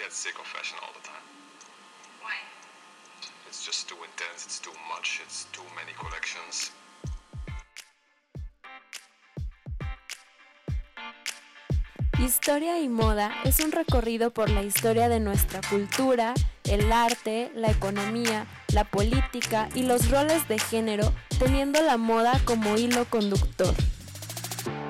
get 0.00 0.12
sick 0.12 0.38
of 0.38 0.46
fashion 0.46 0.78
all 0.82 0.92
the 0.98 1.06
time. 1.06 1.26
Why? 2.22 2.36
It's 3.48 3.62
just 3.66 3.86
too 3.88 3.96
intense, 4.08 4.46
it's 4.46 4.58
too 4.58 4.76
much, 4.88 5.20
it's 5.22 5.46
too 5.52 5.66
many 5.76 5.92
collections. 5.98 6.72
Historia 12.18 12.80
y 12.80 12.88
moda 12.88 13.34
es 13.44 13.60
un 13.60 13.72
recorrido 13.72 14.30
por 14.30 14.48
la 14.50 14.62
historia 14.62 15.08
de 15.08 15.20
nuestra 15.20 15.60
cultura, 15.68 16.34
el 16.64 16.92
arte, 16.92 17.50
la 17.54 17.70
economía, 17.70 18.46
la 18.72 18.84
política 18.84 19.68
y 19.74 19.82
los 19.82 20.10
roles 20.10 20.46
de 20.48 20.58
género, 20.58 21.12
teniendo 21.38 21.82
la 21.82 21.96
moda 21.96 22.40
como 22.44 22.76
hilo 22.76 23.04
conductor. 23.06 23.74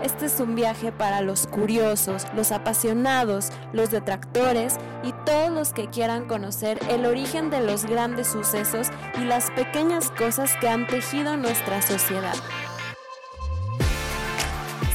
Este 0.03 0.27
es 0.27 0.41
un 0.41 0.55
viaje 0.55 0.93
para 0.93 1.21
los 1.21 1.47
curiosos, 1.47 2.27
los 2.35 2.53
apasionados, 2.53 3.51
los 3.75 3.91
detractores 3.91 4.79
y 5.03 5.13
todos 5.27 5.51
los 5.51 5.75
que 5.75 5.89
quieran 5.89 6.27
conocer 6.27 6.79
el 6.89 7.05
origen 7.05 7.51
de 7.51 7.61
los 7.61 7.85
grandes 7.85 8.29
sucesos 8.29 8.89
y 9.21 9.25
las 9.25 9.51
pequeñas 9.51 10.11
cosas 10.13 10.57
que 10.59 10.69
han 10.69 10.87
tejido 10.87 11.37
nuestra 11.37 11.83
sociedad. 11.83 12.35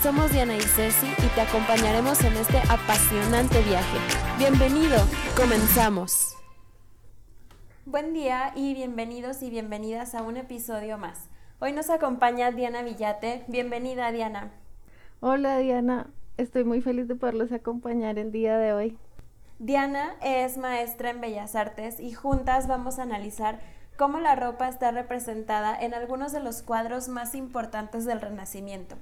Somos 0.01 0.31
Diana 0.31 0.55
y 0.55 0.61
Ceci 0.61 1.07
y 1.07 1.27
te 1.35 1.41
acompañaremos 1.41 2.23
en 2.23 2.33
este 2.37 2.57
apasionante 2.67 3.61
viaje. 3.61 3.97
Bienvenido, 4.39 4.97
comenzamos. 5.37 6.35
Buen 7.85 8.13
día 8.13 8.53
y 8.55 8.73
bienvenidos 8.73 9.43
y 9.43 9.51
bienvenidas 9.51 10.15
a 10.15 10.23
un 10.23 10.37
episodio 10.37 10.97
más. 10.97 11.29
Hoy 11.59 11.73
nos 11.73 11.91
acompaña 11.91 12.49
Diana 12.51 12.81
Villate. 12.81 13.45
Bienvenida 13.47 14.11
Diana. 14.11 14.64
Hola 15.27 15.57
Diana, 15.57 16.05
estoy 16.37 16.65
muy 16.65 16.81
feliz 16.81 17.07
de 17.07 17.15
poderlos 17.15 17.51
acompañar 17.51 18.19
el 18.19 18.31
día 18.31 18.59
de 18.59 18.73
hoy. 18.73 18.97
Diana 19.57 20.13
es 20.21 20.55
maestra 20.59 21.09
en 21.09 21.19
Bellas 21.19 21.55
Artes 21.55 21.99
y 21.99 22.13
juntas 22.13 22.67
vamos 22.67 22.99
a 22.99 23.01
analizar 23.01 23.59
cómo 23.97 24.19
la 24.19 24.35
ropa 24.35 24.67
está 24.67 24.91
representada 24.91 25.75
en 25.75 25.95
algunos 25.95 26.31
de 26.31 26.41
los 26.41 26.61
cuadros 26.61 27.07
más 27.07 27.33
importantes 27.33 28.05
del 28.05 28.21
Renacimiento. 28.21 28.97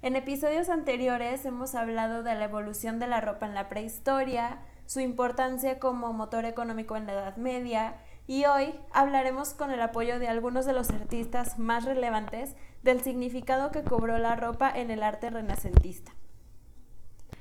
En 0.00 0.16
episodios 0.16 0.70
anteriores 0.70 1.44
hemos 1.44 1.74
hablado 1.74 2.22
de 2.22 2.34
la 2.36 2.44
evolución 2.44 2.98
de 2.98 3.08
la 3.08 3.20
ropa 3.20 3.44
en 3.44 3.52
la 3.52 3.68
prehistoria, 3.68 4.60
su 4.86 5.00
importancia 5.00 5.78
como 5.78 6.14
motor 6.14 6.46
económico 6.46 6.96
en 6.96 7.06
la 7.06 7.12
Edad 7.12 7.36
Media 7.36 7.96
y 8.26 8.46
hoy 8.46 8.74
hablaremos 8.92 9.52
con 9.52 9.70
el 9.70 9.82
apoyo 9.82 10.18
de 10.18 10.28
algunos 10.28 10.64
de 10.64 10.72
los 10.72 10.88
artistas 10.88 11.58
más 11.58 11.84
relevantes 11.84 12.56
del 12.86 13.00
significado 13.00 13.72
que 13.72 13.82
cobró 13.82 14.16
la 14.16 14.36
ropa 14.36 14.70
en 14.70 14.92
el 14.92 15.02
arte 15.02 15.28
renacentista. 15.28 16.12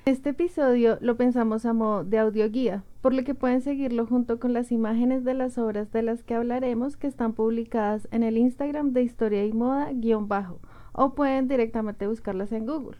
Este 0.06 0.32
episodio 0.32 0.98
lo 1.02 1.18
pensamos 1.18 1.66
a 1.68 1.74
modo 1.74 2.04
de 2.04 2.18
audioguía, 2.18 2.84
por 3.02 3.14
lo 3.14 3.24
que 3.24 3.36
pueden 3.36 3.62
seguirlo 3.62 4.08
junto 4.08 4.40
con 4.40 4.54
las 4.54 4.72
imágenes 4.72 5.24
de 5.24 5.36
las 5.36 5.60
obras 5.60 5.92
de 5.92 6.02
las 6.02 6.24
que 6.24 6.34
hablaremos 6.34 6.98
que 6.98 7.06
están 7.06 7.34
publicadas 7.34 8.08
en 8.12 8.24
el 8.24 8.38
Instagram 8.38 8.92
de 8.92 9.04
Historia 9.04 9.46
y 9.46 9.54
Moda 9.54 9.92
guion 9.94 10.28
bajo 10.28 10.60
o 10.94 11.14
pueden 11.14 11.48
directamente 11.48 12.08
buscarlas 12.08 12.52
en 12.52 12.66
Google. 12.66 12.98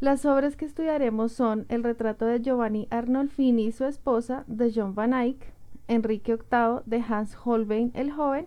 Las 0.00 0.26
obras 0.26 0.56
que 0.56 0.66
estudiaremos 0.66 1.32
son 1.32 1.64
el 1.70 1.82
retrato 1.82 2.26
de 2.26 2.40
Giovanni 2.40 2.86
Arnolfini 2.90 3.66
y 3.66 3.72
su 3.72 3.86
esposa 3.86 4.44
de 4.46 4.70
John 4.74 4.94
Van 4.94 5.14
Eyck, 5.14 5.54
Enrique 5.86 6.36
VIII 6.36 6.82
de 6.84 7.02
Hans 7.08 7.36
Holbein 7.42 7.92
el 7.94 8.12
joven 8.12 8.46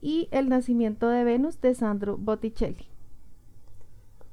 y 0.00 0.28
El 0.30 0.48
nacimiento 0.48 1.08
de 1.08 1.24
Venus 1.24 1.60
de 1.60 1.74
Sandro 1.74 2.16
Botticelli. 2.16 2.88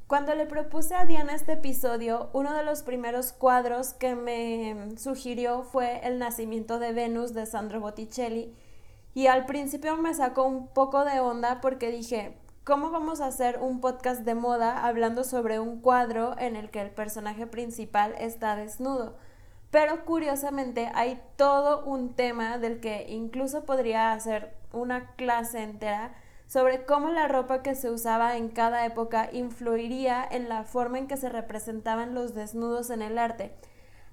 Cuando 0.07 0.35
le 0.35 0.45
propuse 0.45 0.93
a 0.93 1.05
Diana 1.05 1.33
este 1.33 1.53
episodio, 1.53 2.29
uno 2.33 2.53
de 2.53 2.63
los 2.63 2.83
primeros 2.83 3.33
cuadros 3.33 3.93
que 3.93 4.13
me 4.15 4.95
sugirió 4.97 5.63
fue 5.63 5.99
El 6.05 6.19
nacimiento 6.19 6.77
de 6.77 6.93
Venus 6.93 7.33
de 7.33 7.47
Sandro 7.47 7.79
Botticelli 7.79 8.53
y 9.15 9.27
al 9.27 9.47
principio 9.47 9.97
me 9.97 10.13
sacó 10.13 10.43
un 10.43 10.67
poco 10.67 11.05
de 11.05 11.19
onda 11.19 11.59
porque 11.59 11.89
dije, 11.89 12.37
¿cómo 12.63 12.91
vamos 12.91 13.19
a 13.19 13.27
hacer 13.27 13.57
un 13.59 13.81
podcast 13.81 14.21
de 14.21 14.35
moda 14.35 14.85
hablando 14.85 15.23
sobre 15.23 15.59
un 15.59 15.81
cuadro 15.81 16.37
en 16.37 16.55
el 16.55 16.69
que 16.69 16.81
el 16.81 16.91
personaje 16.91 17.47
principal 17.47 18.13
está 18.19 18.55
desnudo? 18.55 19.17
Pero 19.75 20.05
curiosamente 20.05 20.89
hay 20.95 21.21
todo 21.35 21.83
un 21.83 22.13
tema 22.13 22.57
del 22.59 22.79
que 22.79 23.07
incluso 23.09 23.65
podría 23.65 24.13
hacer 24.13 24.55
una 24.71 25.07
clase 25.17 25.63
entera 25.63 26.15
sobre 26.47 26.85
cómo 26.85 27.09
la 27.09 27.27
ropa 27.27 27.61
que 27.61 27.75
se 27.75 27.89
usaba 27.91 28.37
en 28.37 28.47
cada 28.47 28.85
época 28.85 29.29
influiría 29.33 30.25
en 30.31 30.47
la 30.47 30.63
forma 30.63 30.97
en 30.99 31.07
que 31.07 31.17
se 31.17 31.27
representaban 31.27 32.15
los 32.15 32.33
desnudos 32.33 32.89
en 32.89 33.01
el 33.01 33.17
arte. 33.17 33.53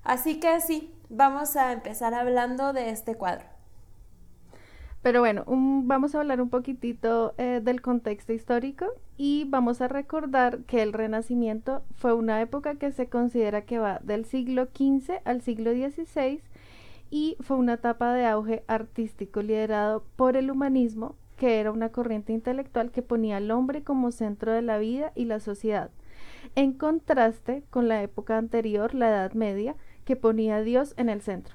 Así 0.03 0.41
que 0.41 0.61
sí, 0.61 0.93
vamos 1.09 1.55
a 1.55 1.71
empezar 1.71 2.13
hablando 2.13 2.73
de 2.73 2.91
este 2.91 3.15
cuadro. 3.15 3.47
Pero 5.01 5.21
bueno, 5.21 5.45
vamos 5.47 6.17
a 6.17 6.19
hablar 6.19 6.41
un 6.41 6.51
poquitito 6.51 7.35
eh, 7.39 7.61
del 7.63 7.83
contexto 7.83 8.33
histórico 8.33 8.87
y 9.17 9.45
vamos 9.49 9.81
a 9.81 9.89
recordar 9.89 10.61
que 10.65 10.83
el 10.83 10.93
Renacimiento 10.93 11.83
fue 11.95 12.15
una 12.15 12.41
época 12.41 12.77
que 12.77 12.93
se 12.93 13.09
considera 13.09 13.63
que 13.63 13.79
va 13.79 14.01
del 14.03 14.25
siglo 14.25 14.69
XV 14.75 15.21
al 15.25 15.43
siglo 15.43 15.73
XVI 15.73 16.41
y 17.11 17.37
fue 17.41 17.59
una 17.59 17.75
etapa 17.75 18.15
de 18.15 18.25
auge 18.25 18.65
artístico 18.69 19.43
liderado 19.43 20.05
por 20.17 20.37
el 20.37 20.51
humanismo, 20.51 21.15
que 21.37 21.61
era 21.61 21.71
una 21.71 21.91
corriente 21.91 22.33
intelectual 22.33 22.91
que 22.91 23.03
ponía 23.03 23.37
al 23.37 23.51
hombre 23.51 23.83
como 23.83 24.13
centro 24.13 24.53
de 24.53 24.63
la 24.63 24.79
vida 24.79 25.13
y 25.15 25.27
la 25.27 25.39
sociedad, 25.39 25.91
en 26.55 26.73
contraste 26.73 27.65
con 27.69 27.89
la 27.89 28.03
época 28.03 28.39
anterior, 28.39 28.95
la 28.95 29.11
Edad 29.11 29.33
Media, 29.35 29.77
que 30.05 30.17
ponía 30.17 30.57
a 30.57 30.63
Dios 30.63 30.95
en 30.97 31.09
el 31.09 31.21
centro. 31.21 31.55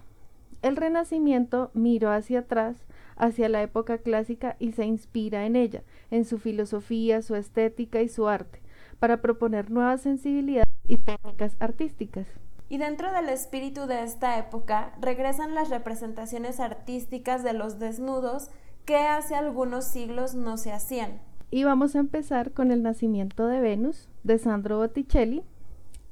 El 0.62 0.76
Renacimiento 0.76 1.72
miró 1.74 2.12
hacia 2.12 2.40
atrás, 2.40 2.87
hacia 3.18 3.50
la 3.50 3.62
época 3.62 3.98
clásica 3.98 4.56
y 4.60 4.72
se 4.72 4.86
inspira 4.86 5.46
en 5.46 5.56
ella, 5.56 5.84
en 6.12 6.26
su 6.26 6.38
filosofía, 6.40 7.22
su 7.22 7.36
estética 7.36 8.02
y 8.02 8.10
su 8.10 8.28
arte, 8.28 8.62
para 9.00 9.22
proponer 9.22 9.72
nuevas 9.72 10.02
sensibilidades 10.02 10.68
y 10.88 10.98
técnicas 10.98 11.56
artísticas. 11.60 12.28
Y 12.70 12.78
dentro 12.78 13.12
del 13.14 13.30
espíritu 13.30 13.88
de 13.88 14.04
esta 14.04 14.38
época 14.38 14.94
regresan 15.00 15.56
las 15.56 15.70
representaciones 15.70 16.60
artísticas 16.60 17.44
de 17.44 17.54
los 17.54 17.80
desnudos 17.80 18.50
que 18.86 18.98
hace 18.98 19.36
algunos 19.36 19.86
siglos 19.86 20.36
no 20.36 20.58
se 20.58 20.72
hacían. 20.72 21.22
Y 21.50 21.64
vamos 21.64 21.96
a 21.96 22.00
empezar 22.00 22.52
con 22.52 22.72
el 22.72 22.84
nacimiento 22.84 23.48
de 23.48 23.62
Venus 23.62 24.10
de 24.24 24.38
Sandro 24.38 24.78
Botticelli, 24.78 25.44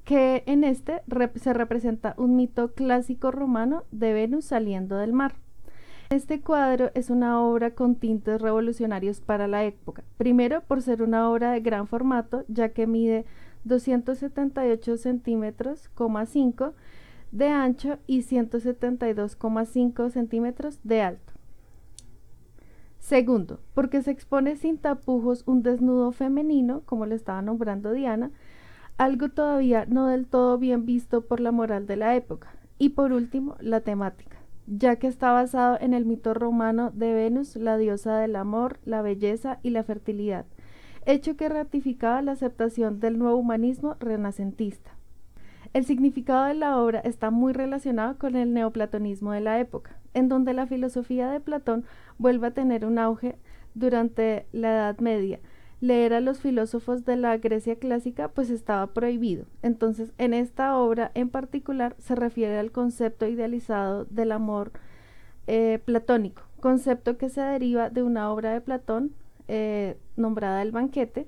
que 0.05 0.43
en 0.45 0.63
este 0.63 1.01
se 1.35 1.53
representa 1.53 2.13
un 2.17 2.35
mito 2.37 2.73
clásico 2.73 3.31
romano 3.31 3.83
de 3.91 4.13
Venus 4.13 4.45
saliendo 4.45 4.97
del 4.97 5.11
mar. 5.11 5.35
Este 6.09 6.39
cuadro 6.39 6.91
es 6.93 7.09
una 7.09 7.41
obra 7.41 7.71
con 7.71 7.95
tintes 7.95 8.39
revolucionarios 8.39 9.21
para 9.21 9.47
la 9.47 9.63
época. 9.63 10.03
Primero, 10.17 10.61
por 10.61 10.83
ser 10.83 11.01
una 11.01 11.29
obra 11.29 11.51
de 11.51 11.61
gran 11.61 11.87
formato, 11.87 12.45
ya 12.47 12.69
que 12.69 12.85
mide 12.85 13.25
278 13.63 14.97
centímetros, 14.97 15.89
5 16.25 16.73
de 17.31 17.47
ancho 17.47 17.97
y 18.05 18.21
172,5 18.21 20.09
centímetros 20.11 20.79
de 20.83 21.01
alto. 21.01 21.33
Segundo, 22.99 23.59
porque 23.73 24.01
se 24.01 24.11
expone 24.11 24.55
sin 24.55 24.77
tapujos 24.77 25.43
un 25.47 25.63
desnudo 25.63 26.11
femenino, 26.11 26.81
como 26.85 27.05
le 27.05 27.15
estaba 27.15 27.41
nombrando 27.41 27.91
Diana, 27.91 28.31
algo 28.97 29.29
todavía 29.29 29.85
no 29.85 30.07
del 30.07 30.27
todo 30.27 30.57
bien 30.57 30.85
visto 30.85 31.21
por 31.21 31.39
la 31.39 31.51
moral 31.51 31.87
de 31.87 31.97
la 31.97 32.15
época. 32.15 32.55
Y 32.77 32.89
por 32.89 33.11
último, 33.11 33.57
la 33.59 33.81
temática, 33.81 34.34
ya 34.67 34.97
que 34.97 35.07
está 35.07 35.31
basado 35.31 35.77
en 35.79 35.93
el 35.93 36.05
mito 36.05 36.33
romano 36.33 36.91
de 36.91 37.13
Venus, 37.13 37.55
la 37.55 37.77
diosa 37.77 38.17
del 38.17 38.35
amor, 38.35 38.79
la 38.85 39.01
belleza 39.01 39.59
y 39.63 39.69
la 39.69 39.83
fertilidad, 39.83 40.45
hecho 41.05 41.35
que 41.35 41.49
ratificaba 41.49 42.21
la 42.21 42.33
aceptación 42.33 42.99
del 42.99 43.19
nuevo 43.19 43.37
humanismo 43.37 43.95
renacentista. 43.99 44.91
El 45.73 45.85
significado 45.85 46.45
de 46.45 46.53
la 46.53 46.79
obra 46.79 46.99
está 46.99 47.31
muy 47.31 47.53
relacionado 47.53 48.17
con 48.17 48.35
el 48.35 48.53
neoplatonismo 48.53 49.33
de 49.33 49.41
la 49.41 49.59
época, 49.59 49.99
en 50.13 50.29
donde 50.29 50.53
la 50.53 50.67
filosofía 50.67 51.29
de 51.29 51.41
Platón 51.41 51.83
vuelve 52.17 52.47
a 52.47 52.53
tener 52.53 52.85
un 52.85 52.97
auge 52.97 53.37
durante 53.73 54.47
la 54.53 54.71
Edad 54.71 54.99
Media, 54.99 55.41
leer 55.81 56.13
a 56.13 56.21
los 56.21 56.39
filósofos 56.39 57.05
de 57.05 57.17
la 57.17 57.37
Grecia 57.37 57.75
clásica 57.77 58.29
pues 58.29 58.49
estaba 58.49 58.87
prohibido. 58.87 59.45
Entonces, 59.61 60.13
en 60.17 60.33
esta 60.33 60.77
obra 60.77 61.11
en 61.13 61.29
particular 61.29 61.95
se 61.99 62.15
refiere 62.15 62.57
al 62.57 62.71
concepto 62.71 63.27
idealizado 63.27 64.05
del 64.05 64.31
amor 64.31 64.71
eh, 65.47 65.79
platónico, 65.85 66.43
concepto 66.59 67.17
que 67.17 67.29
se 67.29 67.41
deriva 67.41 67.89
de 67.89 68.03
una 68.03 68.31
obra 68.31 68.53
de 68.53 68.61
Platón 68.61 69.13
eh, 69.47 69.97
nombrada 70.15 70.61
El 70.61 70.71
banquete, 70.71 71.27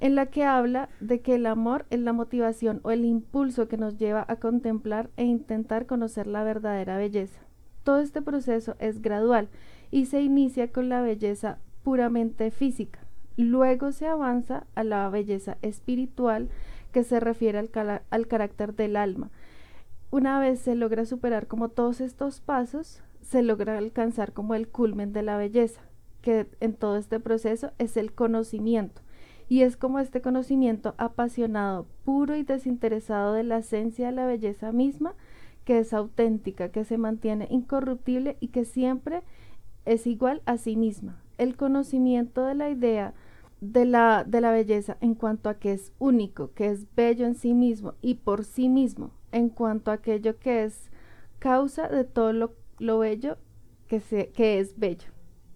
en 0.00 0.14
la 0.14 0.26
que 0.26 0.44
habla 0.44 0.88
de 1.00 1.20
que 1.20 1.34
el 1.34 1.46
amor 1.46 1.86
es 1.90 1.98
la 1.98 2.12
motivación 2.12 2.80
o 2.84 2.92
el 2.92 3.04
impulso 3.04 3.66
que 3.66 3.76
nos 3.76 3.98
lleva 3.98 4.24
a 4.28 4.36
contemplar 4.36 5.10
e 5.16 5.24
intentar 5.24 5.86
conocer 5.86 6.28
la 6.28 6.44
verdadera 6.44 6.96
belleza. 6.96 7.40
Todo 7.82 7.98
este 7.98 8.22
proceso 8.22 8.76
es 8.78 9.02
gradual 9.02 9.48
y 9.90 10.06
se 10.06 10.20
inicia 10.22 10.70
con 10.70 10.88
la 10.88 11.00
belleza 11.00 11.58
puramente 11.82 12.52
física, 12.52 13.00
Luego 13.38 13.92
se 13.92 14.08
avanza 14.08 14.66
a 14.74 14.82
la 14.82 15.08
belleza 15.10 15.58
espiritual 15.62 16.48
que 16.90 17.04
se 17.04 17.20
refiere 17.20 17.56
al, 18.10 18.26
carácter 18.26 18.74
del 18.74 18.96
alma. 18.96 19.30
una 20.10 20.40
vez 20.40 20.58
se 20.58 20.74
logra 20.74 21.04
superar 21.04 21.46
como 21.46 21.68
todos 21.68 22.00
estos 22.00 22.40
pasos, 22.40 23.00
se 23.22 23.42
logra 23.42 23.78
alcanzar 23.78 24.32
como 24.32 24.56
el 24.56 24.66
culmen 24.66 25.12
de 25.12 25.22
la 25.22 25.36
belleza, 25.36 25.82
que 26.20 26.48
en 26.58 26.74
todo 26.74 26.96
este 26.96 27.20
proceso 27.20 27.70
es 27.78 27.96
el 27.96 28.12
conocimiento. 28.12 29.02
Y 29.48 29.62
es 29.62 29.76
como 29.76 30.00
este 30.00 30.20
conocimiento 30.20 30.96
apasionado, 30.98 31.86
puro 32.04 32.34
y 32.34 32.42
desinteresado 32.42 33.34
de 33.34 33.44
la 33.44 33.58
esencia 33.58 34.06
de 34.06 34.12
la 34.12 34.26
belleza 34.26 34.72
misma, 34.72 35.14
que 35.64 35.78
es 35.78 35.92
auténtica, 35.92 36.70
que 36.70 36.84
se 36.84 36.98
mantiene 36.98 37.46
incorruptible 37.50 38.36
y 38.40 38.48
que 38.48 38.64
siempre 38.64 39.22
es 39.84 40.08
igual 40.08 40.42
a 40.44 40.56
sí 40.56 40.74
misma. 40.74 41.22
El 41.36 41.54
conocimiento 41.54 42.44
de 42.44 42.56
la 42.56 42.68
idea 42.68 43.14
de 43.60 43.84
la, 43.84 44.24
de 44.24 44.40
la 44.40 44.52
belleza 44.52 44.96
en 45.00 45.14
cuanto 45.14 45.48
a 45.48 45.58
que 45.58 45.72
es 45.72 45.92
único, 45.98 46.52
que 46.54 46.68
es 46.68 46.86
bello 46.94 47.26
en 47.26 47.34
sí 47.34 47.54
mismo 47.54 47.94
y 48.00 48.14
por 48.14 48.44
sí 48.44 48.68
mismo, 48.68 49.10
en 49.32 49.48
cuanto 49.48 49.90
a 49.90 49.94
aquello 49.94 50.38
que 50.38 50.64
es 50.64 50.90
causa 51.38 51.88
de 51.88 52.04
todo 52.04 52.32
lo, 52.32 52.54
lo 52.78 52.98
bello 52.98 53.36
que, 53.88 54.00
se, 54.00 54.30
que 54.30 54.60
es 54.60 54.78
bello. 54.78 55.08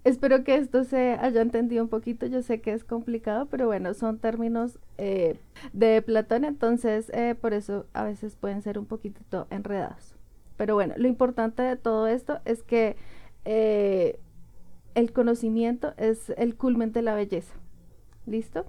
Espero 0.04 0.42
que 0.42 0.56
esto 0.56 0.82
se 0.82 1.12
haya 1.12 1.42
entendido 1.42 1.84
un 1.84 1.88
poquito. 1.88 2.26
Yo 2.26 2.42
sé 2.42 2.60
que 2.60 2.72
es 2.72 2.82
complicado, 2.82 3.46
pero 3.46 3.66
bueno, 3.66 3.94
son 3.94 4.18
términos 4.18 4.80
eh, 4.98 5.38
de 5.72 6.02
Platón, 6.02 6.44
entonces 6.44 7.08
eh, 7.14 7.36
por 7.40 7.54
eso 7.54 7.86
a 7.92 8.02
veces 8.02 8.34
pueden 8.34 8.62
ser 8.62 8.78
un 8.80 8.86
poquitito 8.86 9.46
enredados. 9.50 10.16
Pero 10.56 10.74
bueno, 10.74 10.94
lo 10.96 11.06
importante 11.06 11.62
de 11.62 11.76
todo 11.76 12.08
esto 12.08 12.40
es 12.44 12.64
que 12.64 12.96
eh, 13.44 14.18
el 14.96 15.12
conocimiento 15.12 15.94
es 15.96 16.30
el 16.36 16.56
culmen 16.56 16.90
de 16.92 17.02
la 17.02 17.14
belleza. 17.14 17.54
¿Listo? 18.26 18.66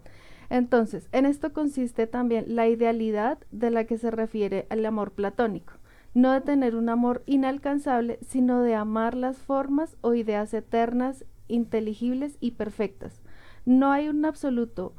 Entonces, 0.49 1.07
en 1.11 1.25
esto 1.25 1.53
consiste 1.53 2.07
también 2.07 2.55
la 2.55 2.67
idealidad 2.67 3.39
de 3.51 3.71
la 3.71 3.85
que 3.85 3.97
se 3.97 4.11
refiere 4.11 4.67
al 4.69 4.85
amor 4.85 5.11
platónico 5.11 5.73
no 6.13 6.31
de 6.31 6.41
tener 6.41 6.75
un 6.75 6.89
amor 6.89 7.23
inalcanzable, 7.25 8.19
sino 8.21 8.61
de 8.61 8.75
amar 8.75 9.15
las 9.15 9.37
formas 9.37 9.97
o 10.01 10.13
ideas 10.13 10.53
eternas, 10.53 11.25
inteligibles 11.47 12.37
y 12.39 12.51
perfectas. 12.51 13.21
No 13.65 13.91
hay 13.91 14.09
un 14.09 14.23
absoluto 14.25 14.93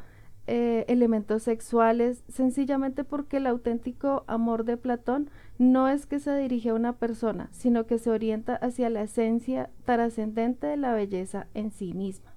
eh, 0.47 0.85
elementos 0.89 1.43
sexuales, 1.43 2.25
sencillamente 2.29 3.05
porque 3.05 3.39
el 3.39 3.47
auténtico 3.47 4.25
amor 4.27 4.65
de 4.65 4.77
Platón 4.77 5.31
no 5.59 5.89
es 5.89 6.07
que 6.07 6.19
se 6.19 6.37
dirige 6.37 6.71
a 6.71 6.75
una 6.75 6.95
persona, 6.95 7.49
sino 7.53 7.87
que 7.87 7.99
se 7.99 8.11
orienta 8.11 8.57
hacia 8.57 8.91
la 8.91 9.03
esencia 9.03 9.71
trascendente 9.85 10.67
de 10.67 10.77
la 10.77 10.93
belleza 10.93 11.47
en 11.55 11.71
sí 11.71 11.95
misma. 11.95 12.34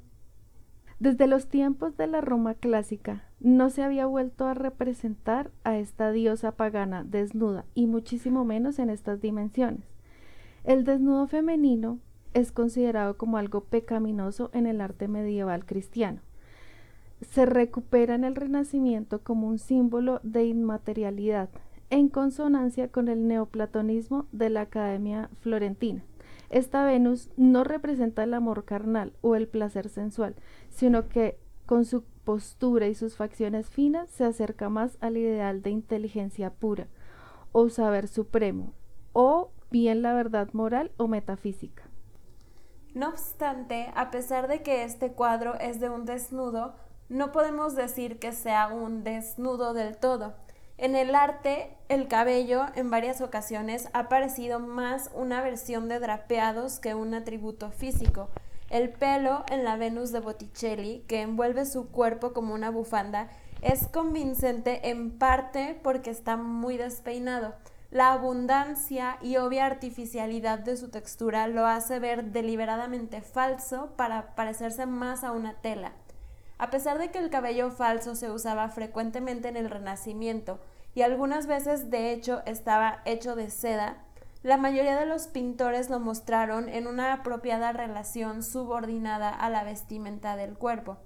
Desde 1.00 1.28
los 1.28 1.48
tiempos 1.48 1.96
de 1.96 2.08
la 2.08 2.22
Roma 2.22 2.56
clásica 2.56 3.24
no 3.40 3.70
se 3.70 3.84
había 3.84 4.08
vuelto 4.08 4.46
a 4.48 4.56
representar 4.56 5.52
a 5.64 5.78
esta 5.78 6.12
diosa 6.12 6.54
pagana 6.54 7.04
desnuda 7.04 7.66
y 7.76 7.86
muchísimo 7.86 8.46
menos 8.46 8.80
en 8.80 8.90
estas 8.90 9.22
dimensiones. 9.22 9.84
El 10.64 10.86
desnudo 10.86 11.28
femenino 11.28 12.00
es 12.34 12.52
considerado 12.52 13.16
como 13.16 13.38
algo 13.38 13.62
pecaminoso 13.62 14.50
en 14.54 14.66
el 14.66 14.82
arte 14.82 15.08
medieval 15.08 15.66
cristiano. 15.66 16.22
Se 17.22 17.46
recupera 17.46 18.16
en 18.16 18.24
el 18.24 18.36
Renacimiento 18.36 19.24
como 19.24 19.48
un 19.48 19.60
símbolo 19.60 20.20
de 20.24 20.46
inmaterialidad, 20.46 21.50
en 21.92 22.10
consonancia 22.10 22.90
con 22.90 23.08
el 23.08 23.28
neoplatonismo 23.28 24.26
de 24.32 24.50
la 24.50 24.62
Academia 24.62 25.30
Florentina. 25.42 26.04
Esta 26.50 26.86
Venus 26.86 27.30
no 27.38 27.64
representa 27.64 28.24
el 28.24 28.34
amor 28.34 28.66
carnal 28.66 29.14
o 29.22 29.36
el 29.36 29.48
placer 29.48 29.90
sensual, 29.90 30.36
sino 30.70 31.10
que 31.10 31.38
con 31.66 31.86
su 31.86 32.04
postura 32.24 32.88
y 32.88 32.96
sus 32.96 33.16
facciones 33.16 33.70
finas 33.70 34.10
se 34.10 34.26
acerca 34.26 34.70
más 34.70 34.98
al 35.02 35.18
ideal 35.18 35.62
de 35.62 35.70
inteligencia 35.72 36.50
pura 36.52 36.88
o 37.52 37.70
saber 37.70 38.08
supremo, 38.08 38.74
o 39.14 39.52
bien 39.72 40.02
la 40.02 40.14
verdad 40.14 40.50
moral 40.54 40.92
o 40.98 41.08
metafísica. 41.08 41.84
No 42.94 43.10
obstante, 43.10 43.92
a 43.96 44.12
pesar 44.12 44.48
de 44.48 44.64
que 44.64 44.84
este 44.84 45.12
cuadro 45.12 45.56
es 45.56 45.80
de 45.80 45.90
un 45.90 46.06
desnudo, 46.06 46.76
no 47.10 47.32
podemos 47.32 47.76
decir 47.76 48.20
que 48.20 48.32
sea 48.32 48.68
un 48.68 49.04
desnudo 49.04 49.74
del 49.74 49.98
todo. 49.98 50.36
En 50.78 50.96
el 50.96 51.16
arte, 51.16 51.76
el 51.90 52.08
cabello 52.08 52.68
en 52.76 52.92
varias 52.92 53.22
ocasiones 53.22 53.90
ha 53.94 54.10
parecido 54.10 54.60
más 54.60 55.10
una 55.16 55.42
versión 55.42 55.90
de 55.90 56.00
drapeados 56.00 56.80
que 56.80 56.94
un 56.94 57.16
atributo 57.16 57.72
físico. 57.72 58.30
El 58.70 58.90
pelo 58.90 59.44
en 59.50 59.64
la 59.64 59.76
Venus 59.76 60.12
de 60.12 60.20
Botticelli, 60.20 61.04
que 61.08 61.22
envuelve 61.22 61.66
su 61.66 61.88
cuerpo 61.90 62.32
como 62.32 62.54
una 62.54 62.70
bufanda, 62.70 63.28
es 63.64 63.88
convincente 63.88 64.90
en 64.90 65.18
parte 65.18 65.80
porque 65.82 66.12
está 66.12 66.38
muy 66.38 66.78
despeinado. 66.78 67.56
La 67.90 68.12
abundancia 68.12 69.18
y 69.24 69.38
obvia 69.38 69.66
artificialidad 69.66 70.60
de 70.60 70.78
su 70.78 70.90
textura 70.90 71.48
lo 71.48 71.66
hace 71.66 71.98
ver 71.98 72.26
deliberadamente 72.26 73.22
falso 73.22 73.94
para 73.96 74.36
parecerse 74.36 74.86
más 74.86 75.24
a 75.24 75.32
una 75.32 75.56
tela. 75.56 75.94
A 76.58 76.70
pesar 76.70 76.98
de 76.98 77.12
que 77.12 77.20
el 77.20 77.30
cabello 77.30 77.70
falso 77.72 78.16
se 78.16 78.32
usaba 78.32 78.70
frecuentemente 78.70 79.48
en 79.48 79.58
el 79.58 79.70
Renacimiento 79.70 80.60
y 80.96 81.04
algunas 81.04 81.46
veces 81.46 81.92
de 81.92 82.12
hecho 82.12 82.42
estaba 82.46 83.02
hecho 83.06 83.36
de 83.36 83.50
seda, 83.50 84.04
la 84.44 84.58
mayoría 84.58 85.00
de 85.00 85.06
los 85.06 85.28
pintores 85.28 85.90
lo 85.90 86.00
mostraron 86.00 86.70
en 86.70 86.88
una 86.88 87.14
apropiada 87.14 87.72
relación 87.74 88.44
subordinada 88.44 89.30
a 89.30 89.50
la 89.50 89.64
vestimenta 89.64 90.36
del 90.36 90.58
cuerpo. 90.58 90.98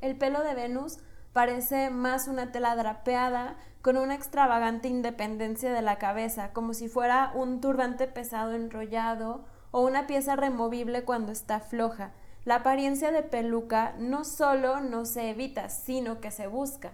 El 0.00 0.16
pelo 0.16 0.42
de 0.42 0.54
Venus 0.54 0.98
parece 1.32 1.90
más 1.90 2.28
una 2.28 2.52
tela 2.52 2.76
drapeada 2.76 3.56
con 3.82 3.96
una 3.96 4.14
extravagante 4.14 4.88
independencia 4.88 5.72
de 5.72 5.82
la 5.82 5.98
cabeza, 5.98 6.52
como 6.52 6.74
si 6.74 6.88
fuera 6.88 7.32
un 7.34 7.60
turbante 7.60 8.06
pesado 8.06 8.52
enrollado 8.52 9.44
o 9.70 9.80
una 9.84 10.06
pieza 10.06 10.36
removible 10.36 11.04
cuando 11.04 11.32
está 11.32 11.60
floja, 11.60 12.12
la 12.44 12.56
apariencia 12.56 13.10
de 13.10 13.22
peluca 13.22 13.94
no 13.98 14.24
solo 14.24 14.80
no 14.80 15.06
se 15.06 15.30
evita, 15.30 15.70
sino 15.70 16.20
que 16.20 16.30
se 16.30 16.46
busca. 16.46 16.92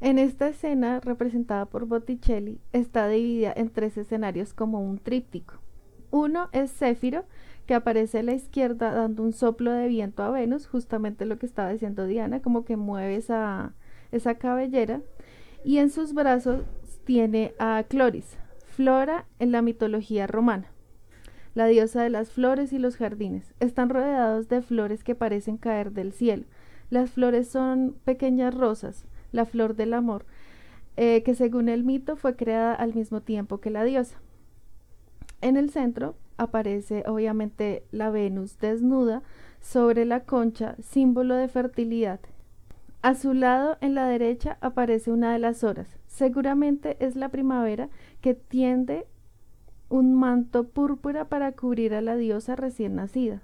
En 0.00 0.18
esta 0.18 0.48
escena, 0.48 1.00
representada 1.00 1.66
por 1.66 1.86
Botticelli, 1.86 2.60
está 2.72 3.08
dividida 3.08 3.52
en 3.56 3.70
tres 3.70 3.96
escenarios 3.96 4.54
como 4.54 4.80
un 4.80 4.98
tríptico. 4.98 5.54
Uno 6.10 6.48
es 6.52 6.70
Céfiro, 6.70 7.24
que 7.66 7.74
aparece 7.74 8.20
a 8.20 8.22
la 8.22 8.34
izquierda 8.34 8.92
dando 8.92 9.22
un 9.24 9.32
soplo 9.32 9.72
de 9.72 9.88
viento 9.88 10.22
a 10.22 10.30
Venus, 10.30 10.68
justamente 10.68 11.26
lo 11.26 11.38
que 11.38 11.46
estaba 11.46 11.72
diciendo 11.72 12.06
Diana, 12.06 12.40
como 12.40 12.64
que 12.64 12.76
mueve 12.76 13.16
esa, 13.16 13.74
esa 14.12 14.36
cabellera. 14.36 15.00
Y 15.64 15.78
en 15.78 15.90
sus 15.90 16.14
brazos 16.14 16.62
tiene 17.04 17.54
a 17.58 17.82
Cloris, 17.88 18.36
Flora 18.66 19.26
en 19.40 19.50
la 19.50 19.62
mitología 19.62 20.26
romana 20.26 20.75
la 21.56 21.66
diosa 21.66 22.02
de 22.02 22.10
las 22.10 22.30
flores 22.30 22.74
y 22.74 22.78
los 22.78 22.98
jardines. 22.98 23.54
Están 23.60 23.88
rodeados 23.88 24.46
de 24.48 24.60
flores 24.60 25.02
que 25.02 25.14
parecen 25.14 25.56
caer 25.56 25.90
del 25.92 26.12
cielo. 26.12 26.44
Las 26.90 27.10
flores 27.10 27.48
son 27.48 27.96
pequeñas 28.04 28.54
rosas, 28.54 29.06
la 29.32 29.46
flor 29.46 29.74
del 29.74 29.94
amor, 29.94 30.26
eh, 30.98 31.22
que 31.22 31.34
según 31.34 31.70
el 31.70 31.82
mito 31.82 32.16
fue 32.16 32.36
creada 32.36 32.74
al 32.74 32.94
mismo 32.94 33.22
tiempo 33.22 33.58
que 33.58 33.70
la 33.70 33.84
diosa. 33.84 34.20
En 35.40 35.56
el 35.56 35.70
centro 35.70 36.14
aparece 36.36 37.04
obviamente 37.06 37.84
la 37.90 38.10
Venus 38.10 38.58
desnuda 38.58 39.22
sobre 39.58 40.04
la 40.04 40.24
concha, 40.24 40.76
símbolo 40.82 41.36
de 41.36 41.48
fertilidad. 41.48 42.20
A 43.00 43.14
su 43.14 43.32
lado, 43.32 43.78
en 43.80 43.94
la 43.94 44.06
derecha, 44.06 44.58
aparece 44.60 45.10
una 45.10 45.32
de 45.32 45.38
las 45.38 45.64
horas. 45.64 45.88
Seguramente 46.06 46.98
es 47.00 47.16
la 47.16 47.30
primavera 47.30 47.88
que 48.20 48.34
tiende 48.34 49.06
un 49.88 50.14
manto 50.14 50.68
púrpura 50.68 51.28
para 51.28 51.52
cubrir 51.52 51.94
a 51.94 52.00
la 52.00 52.16
diosa 52.16 52.56
recién 52.56 52.96
nacida. 52.96 53.42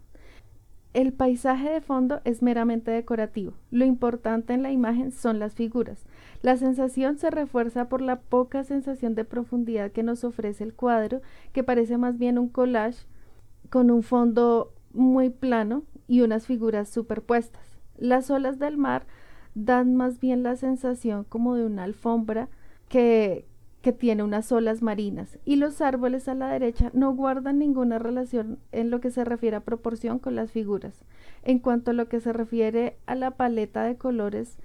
El 0.92 1.14
paisaje 1.14 1.70
de 1.70 1.80
fondo 1.80 2.20
es 2.24 2.42
meramente 2.42 2.90
decorativo. 2.90 3.54
Lo 3.70 3.86
importante 3.86 4.52
en 4.52 4.62
la 4.62 4.72
imagen 4.72 5.10
son 5.10 5.38
las 5.38 5.54
figuras. 5.54 6.04
La 6.42 6.58
sensación 6.58 7.16
se 7.16 7.30
refuerza 7.30 7.88
por 7.88 8.02
la 8.02 8.20
poca 8.20 8.62
sensación 8.62 9.14
de 9.14 9.24
profundidad 9.24 9.90
que 9.90 10.02
nos 10.02 10.22
ofrece 10.22 10.64
el 10.64 10.74
cuadro, 10.74 11.22
que 11.52 11.64
parece 11.64 11.96
más 11.96 12.18
bien 12.18 12.38
un 12.38 12.48
collage 12.48 13.06
con 13.70 13.90
un 13.90 14.02
fondo 14.02 14.74
muy 14.92 15.30
plano 15.30 15.84
y 16.08 16.20
unas 16.20 16.46
figuras 16.46 16.90
superpuestas. 16.90 17.62
Las 17.96 18.30
olas 18.30 18.58
del 18.58 18.76
mar 18.76 19.06
dan 19.54 19.96
más 19.96 20.20
bien 20.20 20.42
la 20.42 20.56
sensación 20.56 21.24
como 21.24 21.54
de 21.54 21.64
una 21.64 21.84
alfombra 21.84 22.50
que, 22.88 23.46
que 23.82 23.92
tiene 23.92 24.22
unas 24.22 24.50
olas 24.52 24.80
marinas 24.80 25.38
y 25.44 25.56
los 25.56 25.80
árboles 25.80 26.28
a 26.28 26.34
la 26.34 26.48
derecha 26.48 26.90
no 26.94 27.12
guardan 27.12 27.58
ninguna 27.58 27.98
relación 27.98 28.58
en 28.70 28.90
lo 28.90 29.00
que 29.00 29.10
se 29.10 29.24
refiere 29.24 29.56
a 29.56 29.64
proporción 29.64 30.20
con 30.20 30.36
las 30.36 30.52
figuras. 30.52 31.04
En 31.42 31.58
cuanto 31.58 31.90
a 31.90 31.94
lo 31.94 32.08
que 32.08 32.20
se 32.20 32.32
refiere 32.32 32.96
a 33.06 33.16
la 33.16 33.32
paleta 33.32 33.82
de 33.82 33.96
colores, 33.96 34.56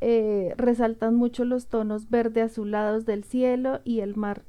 eh, 0.00 0.54
resaltan 0.56 1.14
mucho 1.14 1.44
los 1.44 1.68
tonos 1.68 2.10
verde 2.10 2.42
azulados 2.42 3.06
del 3.06 3.22
cielo 3.22 3.80
y 3.84 4.00
el 4.00 4.16
mar, 4.16 4.42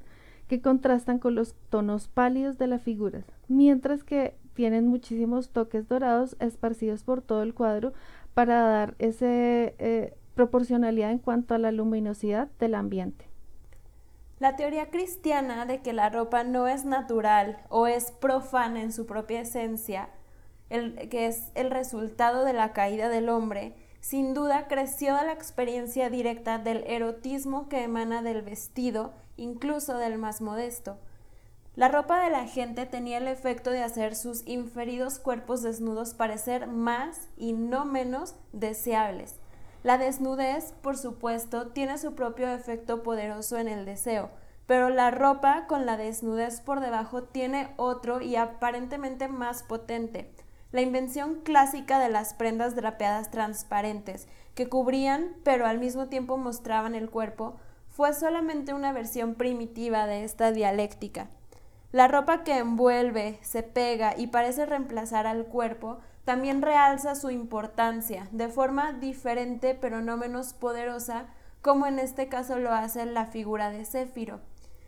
que 0.47 0.59
contrastan 0.59 1.19
con 1.19 1.35
los 1.35 1.55
tonos 1.69 2.07
pálidos 2.07 2.57
de 2.57 2.67
las 2.67 2.81
figuras, 2.81 3.25
mientras 3.47 4.03
que 4.03 4.35
tienen 4.55 4.87
muchísimos 4.87 5.49
toques 5.49 5.87
dorados 5.87 6.35
esparcidos 6.39 7.03
por 7.03 7.21
todo 7.21 7.43
el 7.43 7.53
cuadro 7.53 7.93
para 8.33 8.61
dar 8.61 8.95
esa 8.97 9.27
eh, 9.27 10.15
proporcionalidad 10.33 11.11
en 11.11 11.19
cuanto 11.19 11.53
a 11.53 11.59
la 11.59 11.71
luminosidad 11.71 12.49
del 12.59 12.73
ambiente. 12.73 13.24
La 14.37 14.57
teoría 14.57 14.89
cristiana 14.89 15.65
de 15.65 15.81
que 15.81 15.93
la 15.93 16.09
ropa 16.09 16.43
no 16.43 16.67
es 16.67 16.83
natural 16.83 17.63
o 17.69 17.87
es 17.87 18.11
profana 18.11 18.81
en 18.81 18.91
su 18.91 19.05
propia 19.05 19.41
esencia, 19.41 20.09
que 20.69 21.27
es 21.27 21.51
el 21.55 21.71
resultado 21.71 22.43
de 22.43 22.51
la 22.51 22.73
caída 22.73 23.07
del 23.07 23.29
hombre, 23.29 23.75
sin 24.01 24.33
duda 24.33 24.67
creció 24.67 25.15
de 25.15 25.25
la 25.25 25.31
experiencia 25.31 26.09
directa 26.09 26.59
del 26.59 26.83
erotismo 26.85 27.69
que 27.69 27.83
emana 27.83 28.21
del 28.21 28.41
vestido, 28.41 29.13
incluso 29.37 29.97
del 29.97 30.17
más 30.17 30.41
modesto. 30.41 30.97
La 31.75 31.87
ropa 31.87 32.21
de 32.23 32.29
la 32.29 32.45
gente 32.45 32.85
tenía 32.85 33.17
el 33.17 33.27
efecto 33.27 33.71
de 33.71 33.83
hacer 33.83 34.15
sus 34.15 34.45
inferidos 34.47 35.17
cuerpos 35.17 35.61
desnudos 35.61 36.13
parecer 36.13 36.67
más 36.67 37.29
y 37.37 37.53
no 37.53 37.83
menos 37.85 38.35
deseables. 38.53 39.35
La 39.85 39.99
desnudez, 39.99 40.71
por 40.81 40.97
supuesto, 40.97 41.67
tiene 41.67 41.99
su 41.99 42.15
propio 42.15 42.51
efecto 42.51 43.03
poderoso 43.03 43.59
en 43.59 43.67
el 43.67 43.85
deseo, 43.85 44.31
pero 44.65 44.89
la 44.89 45.11
ropa 45.11 45.67
con 45.67 45.85
la 45.85 45.95
desnudez 45.95 46.59
por 46.59 46.79
debajo 46.79 47.21
tiene 47.21 47.71
otro 47.77 48.19
y 48.19 48.35
aparentemente 48.35 49.27
más 49.27 49.61
potente. 49.61 50.31
La 50.71 50.81
invención 50.81 51.41
clásica 51.43 51.99
de 51.99 52.09
las 52.09 52.33
prendas 52.33 52.75
drapeadas 52.75 53.29
transparentes, 53.29 54.27
que 54.55 54.67
cubrían 54.67 55.35
pero 55.43 55.67
al 55.67 55.77
mismo 55.77 56.07
tiempo 56.07 56.35
mostraban 56.35 56.95
el 56.95 57.11
cuerpo, 57.11 57.57
fue 57.91 58.11
solamente 58.15 58.73
una 58.73 58.91
versión 58.91 59.35
primitiva 59.35 60.07
de 60.07 60.23
esta 60.23 60.51
dialéctica. 60.51 61.27
La 61.91 62.07
ropa 62.07 62.43
que 62.43 62.57
envuelve, 62.57 63.37
se 63.43 63.61
pega 63.61 64.15
y 64.17 64.25
parece 64.25 64.65
reemplazar 64.65 65.27
al 65.27 65.45
cuerpo 65.45 65.99
también 66.25 66.61
realza 66.61 67.15
su 67.15 67.29
importancia 67.29 68.27
de 68.31 68.49
forma 68.49 68.93
diferente 68.93 69.75
pero 69.79 70.01
no 70.01 70.17
menos 70.17 70.53
poderosa, 70.53 71.27
como 71.61 71.85
en 71.85 71.99
este 71.99 72.27
caso 72.27 72.59
lo 72.59 72.73
hace 72.73 73.05
la 73.05 73.25
figura 73.25 73.69
de 73.69 73.85
Céfiro. 73.85 74.41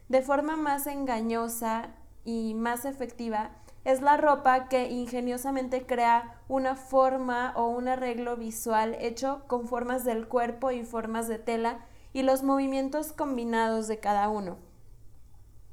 De 0.10 0.22
forma 0.22 0.56
más 0.56 0.88
engañosa 0.88 1.90
y 2.26 2.54
más 2.56 2.86
efectiva, 2.86 3.52
es 3.86 4.02
la 4.02 4.18
ropa 4.18 4.68
que 4.68 4.90
ingeniosamente 4.90 5.86
crea 5.86 6.42
una 6.50 6.76
forma 6.76 7.54
o 7.56 7.70
un 7.70 7.88
arreglo 7.88 8.36
visual 8.36 8.98
hecho 9.00 9.44
con 9.48 9.68
formas 9.68 10.04
del 10.04 10.28
cuerpo 10.28 10.72
y 10.72 10.84
formas 10.84 11.28
de 11.28 11.40
tela 11.40 11.86
y 12.12 12.24
los 12.24 12.44
movimientos 12.44 13.14
combinados 13.14 13.88
de 13.88 14.00
cada 14.00 14.28
uno. 14.28 14.58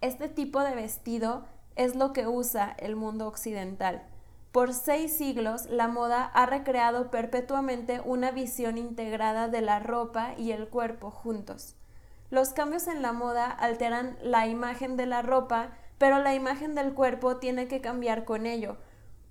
Este 0.01 0.29
tipo 0.29 0.61
de 0.61 0.75
vestido 0.75 1.47
es 1.75 1.97
lo 1.97 2.13
que 2.13 2.29
usa 2.29 2.77
el 2.79 2.95
mundo 2.95 3.27
occidental. 3.27 4.07
Por 4.55 4.73
seis 4.73 5.17
siglos, 5.17 5.67
la 5.69 5.89
moda 5.89 6.27
ha 6.27 6.47
recreado 6.47 7.11
perpetuamente 7.11 8.01
una 8.05 8.31
visión 8.31 8.79
integrada 8.79 9.49
de 9.49 9.61
la 9.61 9.81
ropa 9.81 10.35
y 10.39 10.53
el 10.53 10.69
cuerpo 10.69 11.11
juntos. 11.11 11.75
Los 12.31 12.51
cambios 12.51 12.87
en 12.87 13.03
la 13.03 13.13
moda 13.13 13.51
alteran 13.51 14.17
la 14.23 14.47
imagen 14.47 14.97
de 14.97 15.07
la 15.07 15.23
ropa, 15.23 15.71
pero 15.99 16.21
la 16.21 16.37
imagen 16.37 16.77
del 16.77 16.95
cuerpo 16.95 17.39
tiene 17.39 17.67
que 17.67 17.81
cambiar 17.81 18.25
con 18.25 18.47
ello. 18.47 18.77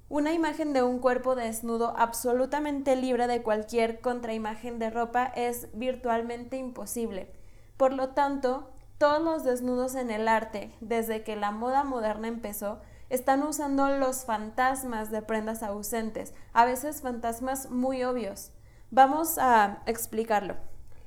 Una 0.09 0.33
imagen 0.33 0.73
de 0.73 0.83
un 0.83 0.99
cuerpo 0.99 1.35
desnudo 1.35 1.95
absolutamente 1.97 2.97
libre 2.97 3.25
de 3.27 3.41
cualquier 3.41 4.01
contraimagen 4.01 4.77
de 4.77 4.89
ropa 4.89 5.31
es 5.37 5.69
virtualmente 5.71 6.57
imposible. 6.57 7.31
Por 7.77 7.93
lo 7.93 8.09
tanto, 8.09 8.71
todos 8.97 9.21
los 9.21 9.45
desnudos 9.45 9.95
en 9.95 10.11
el 10.11 10.27
arte, 10.27 10.75
desde 10.81 11.23
que 11.23 11.37
la 11.37 11.51
moda 11.51 11.85
moderna 11.85 12.27
empezó, 12.27 12.81
están 13.09 13.43
usando 13.43 13.87
los 13.89 14.25
fantasmas 14.25 15.11
de 15.11 15.21
prendas 15.21 15.63
ausentes, 15.63 16.33
a 16.53 16.65
veces 16.65 17.01
fantasmas 17.01 17.69
muy 17.69 18.03
obvios. 18.03 18.51
Vamos 18.91 19.37
a 19.37 19.81
explicarlo. 19.85 20.55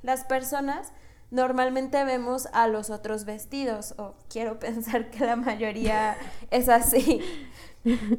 Las 0.03 0.25
personas 0.25 0.93
normalmente 1.31 2.05
vemos 2.05 2.49
a 2.53 2.69
los 2.69 2.91
otros 2.91 3.25
vestidos, 3.25 3.95
o 3.99 4.15
quiero 4.29 4.59
pensar 4.61 5.11
que 5.11 5.25
la 5.25 5.37
mayoría 5.37 6.17
es 6.50 6.69
así. 6.69 7.21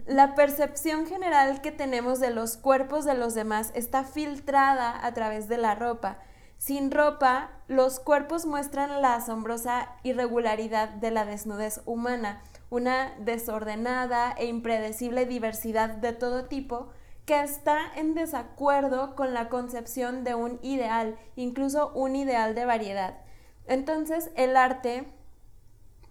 La 0.06 0.34
percepción 0.36 1.06
general 1.08 1.62
que 1.62 1.74
tenemos 1.74 2.22
de 2.22 2.30
los 2.30 2.56
cuerpos 2.56 3.04
de 3.04 3.16
los 3.16 3.34
demás 3.34 3.72
está 3.76 4.06
filtrada 4.06 5.06
a 5.06 5.14
través 5.14 5.50
de 5.50 5.58
la 5.58 5.76
ropa. 5.76 6.20
Sin 6.58 6.90
ropa, 6.90 7.52
los 7.68 8.00
cuerpos 8.00 8.46
muestran 8.46 9.02
la 9.02 9.16
asombrosa 9.16 9.90
irregularidad 10.04 10.90
de 10.90 11.12
la 11.12 11.26
desnudez 11.26 11.82
humana 11.86 12.42
una 12.70 13.14
desordenada 13.20 14.34
e 14.38 14.46
impredecible 14.46 15.26
diversidad 15.26 15.90
de 15.90 16.14
todo 16.14 16.46
tipo 16.46 16.90
que 17.26 17.42
está 17.42 17.80
en 17.96 18.14
desacuerdo 18.14 19.16
con 19.16 19.34
la 19.34 19.50
concepción 19.50 20.24
de 20.24 20.36
un 20.36 20.60
ideal, 20.62 21.18
incluso 21.36 21.92
un 21.94 22.16
ideal 22.16 22.56
de 22.56 22.66
variedad. 22.66 23.20
Entonces 23.66 24.32
el 24.36 24.56
arte, 24.56 25.12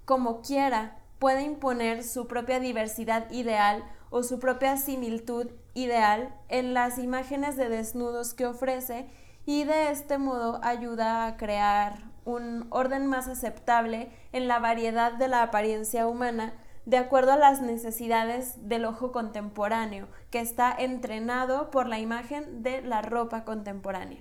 como 0.05 0.43
quiera, 0.43 0.99
puede 1.19 1.43
imponer 1.43 2.05
su 2.05 2.27
propia 2.27 2.61
diversidad 2.61 3.31
ideal 3.31 3.85
o 4.11 4.23
su 4.23 4.39
propia 4.39 4.77
similitud 4.77 5.51
ideal 5.75 6.35
en 6.49 6.75
las 6.75 6.99
imágenes 6.99 7.57
de 7.57 7.69
desnudos 7.69 8.35
que 8.35 8.47
ofrece 8.47 9.07
y 9.47 9.65
de 9.65 9.91
este 9.91 10.19
modo 10.19 10.61
ayuda 10.63 11.27
a 11.27 11.37
crear 11.37 12.16
un 12.27 12.67
orden 12.69 13.07
más 13.07 13.29
aceptable 13.29 14.11
en 14.33 14.49
la 14.49 14.59
variedad 14.59 15.13
de 15.13 15.29
la 15.29 15.43
apariencia 15.43 16.07
humana 16.07 16.53
de 16.85 16.99
acuerdo 16.99 17.33
a 17.33 17.37
las 17.37 17.63
necesidades 17.63 18.69
del 18.69 18.85
ojo 18.85 19.11
contemporáneo, 19.11 20.07
que 20.31 20.41
está 20.41 20.73
entrenado 20.79 21.71
por 21.71 21.89
la 21.89 21.99
imagen 21.99 22.63
de 22.63 22.81
la 22.83 23.03
ropa 23.03 23.45
contemporánea. 23.45 24.21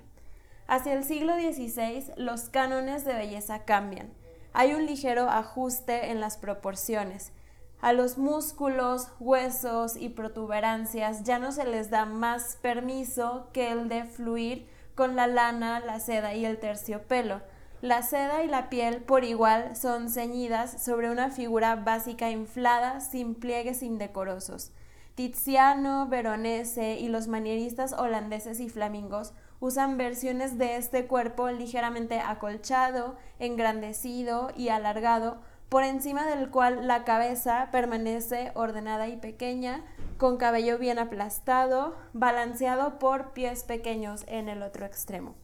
Hacia 0.68 0.94
el 0.94 1.04
siglo 1.04 1.36
XVI 1.36 2.14
los 2.18 2.50
cánones 2.50 3.06
de 3.06 3.14
belleza 3.14 3.66
cambian. 3.66 4.12
Hay 4.52 4.74
un 4.74 4.88
ligero 4.88 5.30
ajuste 5.30 6.10
en 6.10 6.20
las 6.20 6.38
proporciones. 6.38 7.34
A 7.82 7.94
los 7.94 8.18
músculos, 8.18 9.10
huesos 9.20 9.96
y 9.96 10.10
protuberancias 10.10 11.24
ya 11.24 11.38
no 11.38 11.52
se 11.52 11.66
les 11.66 11.92
da 11.92 12.06
más 12.06 12.58
permiso 12.62 13.50
que 13.54 13.72
el 13.72 13.90
de 13.90 14.06
fluir 14.06 14.68
con 14.96 15.16
la 15.16 15.28
lana, 15.28 15.82
la 15.82 16.00
seda 16.00 16.34
y 16.34 16.46
el 16.46 16.58
terciopelo. 16.58 17.42
La 17.82 18.02
seda 18.02 18.44
y 18.44 18.48
la 18.48 18.70
piel 18.70 19.02
por 19.02 19.24
igual 19.24 19.76
son 19.76 20.10
ceñidas 20.10 20.84
sobre 20.84 21.12
una 21.12 21.30
figura 21.30 21.76
básica 21.76 22.30
inflada 22.30 23.02
sin 23.02 23.36
pliegues 23.36 23.84
indecorosos. 23.84 24.72
Tiziano, 25.16 26.08
Veronese 26.08 27.00
y 27.00 27.08
los 27.10 27.28
manieristas 27.28 27.94
holandeses 27.94 28.60
y 28.60 28.70
flamingos 28.70 29.34
usan 29.60 29.98
versiones 29.98 30.58
de 30.58 30.78
este 30.78 31.06
cuerpo 31.06 31.50
ligeramente 31.50 32.20
acolchado, 32.20 33.16
engrandecido 33.40 34.52
y 34.56 34.70
alargado, 34.70 35.38
por 35.70 35.84
encima 35.84 36.26
del 36.28 36.50
cual 36.50 36.88
la 36.88 37.04
cabeza 37.04 37.70
permanece 37.72 38.52
ordenada 38.56 39.08
y 39.08 39.18
pequeña, 39.18 39.84
con 40.18 40.38
cabello 40.38 40.78
bien 40.78 41.00
aplastado, 41.00 41.96
balanceado 42.14 43.00
por 43.00 43.32
pies 43.34 43.64
pequeños 43.64 44.24
en 44.28 44.50
el 44.50 44.64
otro 44.64 44.86
extremo. 44.86 45.36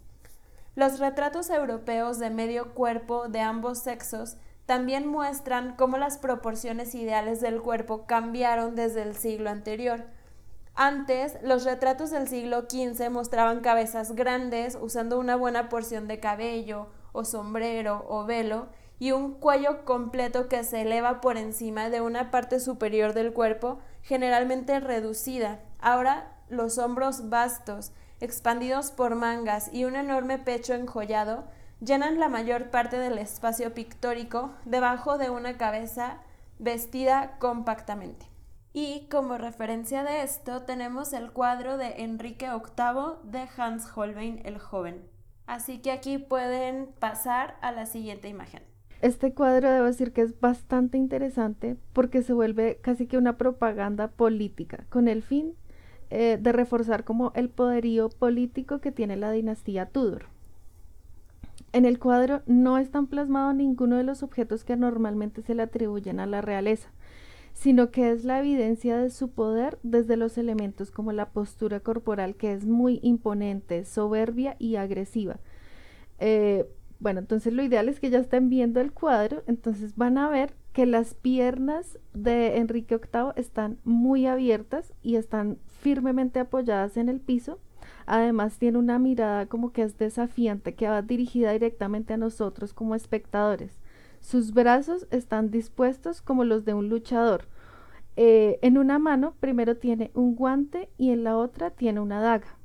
Los 0.81 0.97
retratos 0.97 1.51
europeos 1.51 2.17
de 2.17 2.31
medio 2.31 2.73
cuerpo 2.73 3.27
de 3.27 3.39
ambos 3.39 3.77
sexos 3.77 4.38
también 4.65 5.05
muestran 5.05 5.75
cómo 5.75 6.00
las 6.00 6.17
proporciones 6.17 6.95
ideales 6.95 7.39
del 7.39 7.61
cuerpo 7.61 8.07
cambiaron 8.07 8.73
desde 8.73 9.03
el 9.03 9.15
siglo 9.15 9.51
anterior. 9.51 10.05
Antes, 10.73 11.38
los 11.43 11.65
retratos 11.65 12.09
del 12.09 12.27
siglo 12.27 12.61
XV 12.61 13.11
mostraban 13.11 13.59
cabezas 13.59 14.13
grandes 14.15 14.75
usando 14.81 15.19
una 15.19 15.35
buena 15.35 15.69
porción 15.69 16.07
de 16.07 16.19
cabello 16.19 16.88
o 17.11 17.25
sombrero 17.25 18.03
o 18.09 18.25
velo 18.25 18.69
y 18.97 19.11
un 19.11 19.35
cuello 19.35 19.85
completo 19.85 20.47
que 20.47 20.63
se 20.63 20.81
eleva 20.81 21.21
por 21.21 21.38
encima 21.38 21.91
de 21.91 22.01
una 22.01 22.31
parte 22.31 22.59
superior 22.59 23.13
del 23.13 23.33
cuerpo, 23.33 23.77
generalmente 24.01 24.79
reducida. 24.79 25.59
Ahora 25.79 26.39
los 26.50 26.79
hombros 26.79 27.29
vastos, 27.29 27.91
expandidos 28.21 28.91
por 28.91 29.15
mangas 29.15 29.73
y 29.73 29.85
un 29.85 29.95
enorme 29.95 30.37
pecho 30.37 30.73
enjollado, 30.73 31.45
llenan 31.79 32.19
la 32.19 32.29
mayor 32.29 32.69
parte 32.69 32.97
del 32.97 33.17
espacio 33.17 33.73
pictórico 33.73 34.53
debajo 34.65 35.17
de 35.17 35.29
una 35.29 35.57
cabeza 35.57 36.19
vestida 36.59 37.37
compactamente. 37.39 38.27
Y 38.73 39.07
como 39.09 39.37
referencia 39.37 40.03
de 40.03 40.21
esto 40.21 40.61
tenemos 40.61 41.11
el 41.11 41.31
cuadro 41.31 41.77
de 41.77 42.03
Enrique 42.03 42.47
VIII 42.47 43.29
de 43.29 43.47
Hans 43.57 43.89
Holbein 43.95 44.41
el 44.45 44.59
Joven. 44.59 45.03
Así 45.45 45.79
que 45.79 45.91
aquí 45.91 46.17
pueden 46.17 46.87
pasar 46.99 47.57
a 47.61 47.73
la 47.73 47.85
siguiente 47.85 48.29
imagen. 48.29 48.63
Este 49.01 49.33
cuadro 49.33 49.71
debo 49.71 49.87
decir 49.87 50.13
que 50.13 50.21
es 50.21 50.39
bastante 50.39 50.97
interesante 50.97 51.75
porque 51.91 52.21
se 52.21 52.33
vuelve 52.33 52.77
casi 52.81 53.07
que 53.07 53.17
una 53.17 53.35
propaganda 53.35 54.09
política 54.09 54.85
con 54.89 55.07
el 55.07 55.23
fin 55.23 55.55
eh, 56.11 56.37
de 56.39 56.51
reforzar 56.51 57.03
como 57.03 57.31
el 57.35 57.49
poderío 57.49 58.09
político 58.09 58.79
que 58.81 58.91
tiene 58.91 59.15
la 59.17 59.31
dinastía 59.31 59.87
Tudor. 59.87 60.25
En 61.73 61.85
el 61.85 61.99
cuadro 61.99 62.41
no 62.45 62.77
están 62.77 63.07
plasmados 63.07 63.55
ninguno 63.55 63.95
de 63.97 64.03
los 64.03 64.23
objetos 64.23 64.63
que 64.63 64.75
normalmente 64.75 65.41
se 65.41 65.55
le 65.55 65.63
atribuyen 65.63 66.19
a 66.19 66.25
la 66.27 66.41
realeza, 66.41 66.89
sino 67.53 67.91
que 67.91 68.11
es 68.11 68.25
la 68.25 68.39
evidencia 68.39 68.97
de 68.97 69.09
su 69.09 69.29
poder 69.31 69.79
desde 69.83 70.17
los 70.17 70.37
elementos 70.37 70.91
como 70.91 71.13
la 71.13 71.29
postura 71.29 71.79
corporal, 71.79 72.35
que 72.35 72.53
es 72.53 72.65
muy 72.65 72.99
imponente, 73.03 73.85
soberbia 73.85 74.55
y 74.59 74.75
agresiva. 74.75 75.39
Eh, 76.19 76.67
Bueno, 76.99 77.19
entonces 77.19 77.53
lo 77.53 77.63
ideal 77.63 77.89
es 77.89 77.99
que 77.99 78.11
ya 78.11 78.19
estén 78.19 78.49
viendo 78.49 78.79
el 78.79 78.91
cuadro, 78.93 79.43
entonces 79.47 79.95
van 79.95 80.17
a 80.19 80.29
ver 80.29 80.53
que 80.71 80.85
las 80.85 81.15
piernas 81.15 81.97
de 82.13 82.57
Enrique 82.57 82.97
VIII 82.97 83.33
están 83.37 83.79
muy 83.83 84.27
abiertas 84.27 84.93
y 85.01 85.15
están 85.15 85.57
firmemente 85.81 86.39
apoyadas 86.39 86.95
en 86.97 87.09
el 87.09 87.19
piso. 87.19 87.59
Además 88.05 88.57
tiene 88.57 88.77
una 88.77 89.00
mirada 89.00 89.47
como 89.47 89.73
que 89.73 89.83
es 89.83 89.97
desafiante, 89.97 90.75
que 90.75 90.88
va 90.88 91.01
dirigida 91.01 91.51
directamente 91.51 92.13
a 92.13 92.17
nosotros 92.17 92.73
como 92.73 92.95
espectadores. 92.95 93.79
Sus 94.19 94.53
brazos 94.53 95.07
están 95.11 95.50
dispuestos 95.50 96.21
como 96.21 96.43
los 96.43 96.63
de 96.63 96.73
un 96.73 96.89
luchador. 96.89 97.45
Eh, 98.15 98.59
en 98.61 98.77
una 98.77 99.00
mano 99.00 99.33
primero 99.39 99.77
tiene 99.77 100.11
un 100.13 100.35
guante 100.35 100.89
y 100.97 101.11
en 101.11 101.23
la 101.23 101.38
otra 101.38 101.71
tiene 101.71 102.00
una 102.00 102.21
daga. 102.21 102.57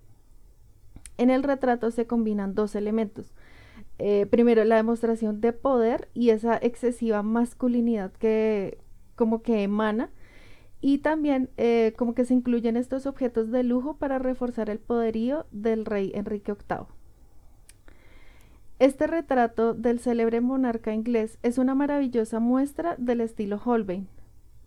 En 1.19 1.31
el 1.31 1.43
retrato 1.43 1.91
se 1.91 2.07
combinan 2.07 2.55
dos 2.55 2.75
elementos. 2.75 3.33
Eh, 3.99 4.27
primero 4.27 4.65
la 4.65 4.77
demostración 4.77 5.41
de 5.41 5.55
poder 5.55 6.09
y 6.13 6.31
esa 6.31 6.59
excesiva 6.59 7.23
masculinidad 7.23 8.13
que 8.13 8.79
como 9.15 9.41
que 9.41 9.63
emana 9.63 10.11
y 10.87 10.99
también 10.99 11.51
eh, 11.57 11.95
como 11.97 12.15
que 12.15 12.25
se 12.25 12.33
incluyen 12.33 12.77
estos 12.77 13.07
objetos 13.07 13.51
de 13.51 13.65
lujo 13.65 13.97
para 13.97 14.21
reforzar 14.21 14.71
el 14.71 14.79
poderío 14.79 15.45
del 15.51 15.85
rey 15.85 16.13
Enrique 16.15 16.53
VIII. 16.53 16.87
Este 18.79 19.09
retrato 19.09 19.75
del 19.75 19.99
célebre 19.99 20.41
monarca 20.41 20.95
inglés 20.95 21.41
es 21.43 21.59
una 21.59 21.75
maravillosa 21.75 22.39
muestra 22.39 22.95
del 22.99 23.21
estilo 23.21 23.61
Holbein. 23.65 24.07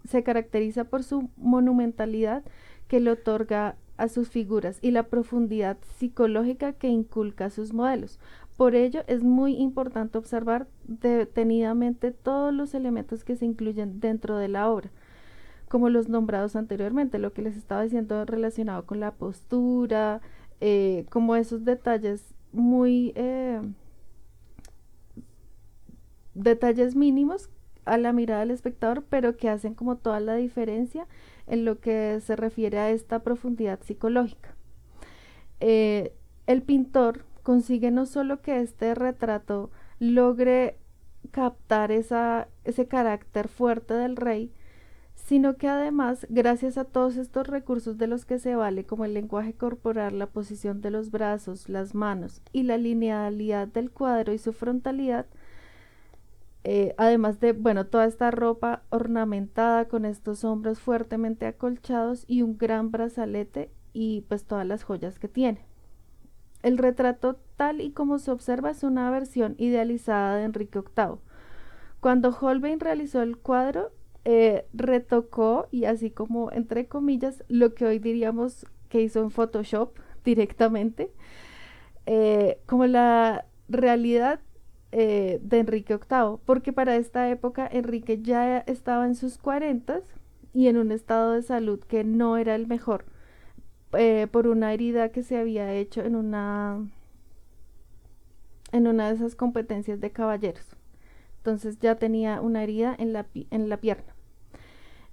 Se 0.09 0.21
caracteriza 0.21 0.83
por 0.83 1.03
su 1.03 1.29
monumentalidad 1.37 2.43
que 2.89 2.99
le 2.99 3.11
otorga 3.11 3.77
a 3.95 4.09
sus 4.09 4.27
figuras 4.27 4.77
y 4.81 4.91
la 4.91 5.03
profundidad 5.03 5.77
psicológica 5.95 6.73
que 6.73 6.89
inculca 6.89 7.45
a 7.45 7.49
sus 7.49 7.71
modelos. 7.71 8.19
Por 8.57 8.75
ello 8.75 9.05
es 9.07 9.23
muy 9.23 9.53
importante 9.53 10.17
observar 10.17 10.67
detenidamente 10.83 12.11
todos 12.11 12.53
los 12.53 12.73
elementos 12.73 13.23
que 13.23 13.37
se 13.37 13.45
incluyen 13.45 14.01
dentro 14.01 14.37
de 14.37 14.49
la 14.49 14.69
obra, 14.69 14.91
como 15.69 15.89
los 15.89 16.09
nombrados 16.09 16.55
anteriormente, 16.55 17.19
lo 17.19 17.31
que 17.31 17.41
les 17.41 17.55
estaba 17.55 17.83
diciendo 17.83 18.25
relacionado 18.25 18.85
con 18.85 18.99
la 18.99 19.13
postura, 19.13 20.21
eh, 20.59 21.05
como 21.09 21.35
esos 21.35 21.63
detalles 21.63 22.35
muy... 22.51 23.13
Eh, 23.15 23.61
detalles 26.33 26.95
mínimos 26.95 27.49
a 27.85 27.97
la 27.97 28.13
mirada 28.13 28.41
del 28.41 28.51
espectador, 28.51 29.03
pero 29.09 29.35
que 29.37 29.49
hacen 29.49 29.73
como 29.73 29.97
toda 29.97 30.19
la 30.19 30.35
diferencia 30.35 31.07
en 31.47 31.65
lo 31.65 31.79
que 31.79 32.19
se 32.21 32.35
refiere 32.35 32.79
a 32.79 32.91
esta 32.91 33.19
profundidad 33.23 33.79
psicológica. 33.81 34.55
Eh, 35.59 36.13
el 36.47 36.61
pintor 36.61 37.25
consigue 37.43 37.91
no 37.91 38.05
solo 38.05 38.41
que 38.41 38.61
este 38.61 38.95
retrato 38.95 39.71
logre 39.99 40.77
captar 41.31 41.91
esa, 41.91 42.47
ese 42.63 42.87
carácter 42.87 43.47
fuerte 43.47 43.93
del 43.93 44.15
rey, 44.15 44.53
sino 45.25 45.57
que 45.57 45.67
además, 45.67 46.25
gracias 46.29 46.77
a 46.77 46.85
todos 46.85 47.17
estos 47.17 47.47
recursos 47.47 47.97
de 47.97 48.07
los 48.07 48.25
que 48.25 48.39
se 48.39 48.55
vale, 48.55 48.85
como 48.85 49.05
el 49.05 49.13
lenguaje 49.13 49.53
corporal, 49.53 50.17
la 50.17 50.27
posición 50.27 50.81
de 50.81 50.91
los 50.91 51.11
brazos, 51.11 51.69
las 51.69 51.93
manos 51.93 52.41
y 52.51 52.63
la 52.63 52.77
linealidad 52.77 53.67
del 53.67 53.91
cuadro 53.91 54.33
y 54.33 54.37
su 54.37 54.53
frontalidad, 54.53 55.27
eh, 56.63 56.93
además 56.97 57.39
de, 57.39 57.53
bueno, 57.53 57.85
toda 57.85 58.05
esta 58.05 58.31
ropa 58.31 58.83
ornamentada 58.89 59.87
con 59.87 60.05
estos 60.05 60.43
hombros 60.43 60.79
fuertemente 60.79 61.45
acolchados 61.45 62.25
y 62.27 62.41
un 62.41 62.57
gran 62.57 62.91
brazalete 62.91 63.71
y 63.93 64.21
pues 64.27 64.45
todas 64.45 64.65
las 64.65 64.83
joyas 64.83 65.19
que 65.19 65.27
tiene. 65.27 65.65
El 66.63 66.77
retrato 66.77 67.39
tal 67.55 67.81
y 67.81 67.91
como 67.91 68.19
se 68.19 68.31
observa 68.31 68.71
es 68.71 68.83
una 68.83 69.09
versión 69.11 69.55
idealizada 69.57 70.35
de 70.35 70.43
Enrique 70.43 70.79
VIII. 70.79 71.19
Cuando 72.01 72.29
Holbein 72.29 72.79
realizó 72.79 73.21
el 73.21 73.37
cuadro, 73.37 73.91
eh, 74.31 74.67
retocó 74.73 75.67
y 75.71 75.85
así 75.85 76.11
como 76.11 76.51
entre 76.51 76.87
comillas 76.87 77.43
lo 77.47 77.73
que 77.73 77.87
hoy 77.87 77.97
diríamos 77.97 78.67
que 78.87 79.01
hizo 79.01 79.23
en 79.23 79.31
Photoshop 79.31 79.97
directamente, 80.23 81.11
eh, 82.05 82.59
como 82.67 82.85
la 82.85 83.45
realidad 83.69 84.39
eh, 84.91 85.39
de 85.41 85.57
Enrique 85.57 85.95
VIII, 85.95 86.37
porque 86.45 86.71
para 86.71 86.95
esta 86.95 87.27
época 87.31 87.67
Enrique 87.71 88.21
ya 88.21 88.59
estaba 88.59 89.07
en 89.07 89.15
sus 89.15 89.39
cuarentas 89.39 90.03
y 90.53 90.67
en 90.67 90.77
un 90.77 90.91
estado 90.91 91.31
de 91.31 91.41
salud 91.41 91.79
que 91.79 92.03
no 92.03 92.37
era 92.37 92.53
el 92.53 92.67
mejor 92.67 93.05
por 94.31 94.45
una 94.45 94.71
herida 94.71 95.09
que 95.09 95.23
se 95.23 95.37
había 95.37 95.73
hecho 95.73 96.01
en 96.03 96.15
una 96.15 96.87
en 98.71 98.85
una 98.85 99.07
de 99.07 99.15
esas 99.15 99.35
competencias 99.35 99.99
de 99.99 100.11
caballeros. 100.11 100.77
Entonces 101.37 101.79
ya 101.79 101.95
tenía 101.95 102.41
una 102.41 102.61
herida 102.61 102.95
en 102.99 103.11
la, 103.11 103.25
en 103.49 103.69
la 103.69 103.77
pierna. 103.77 104.13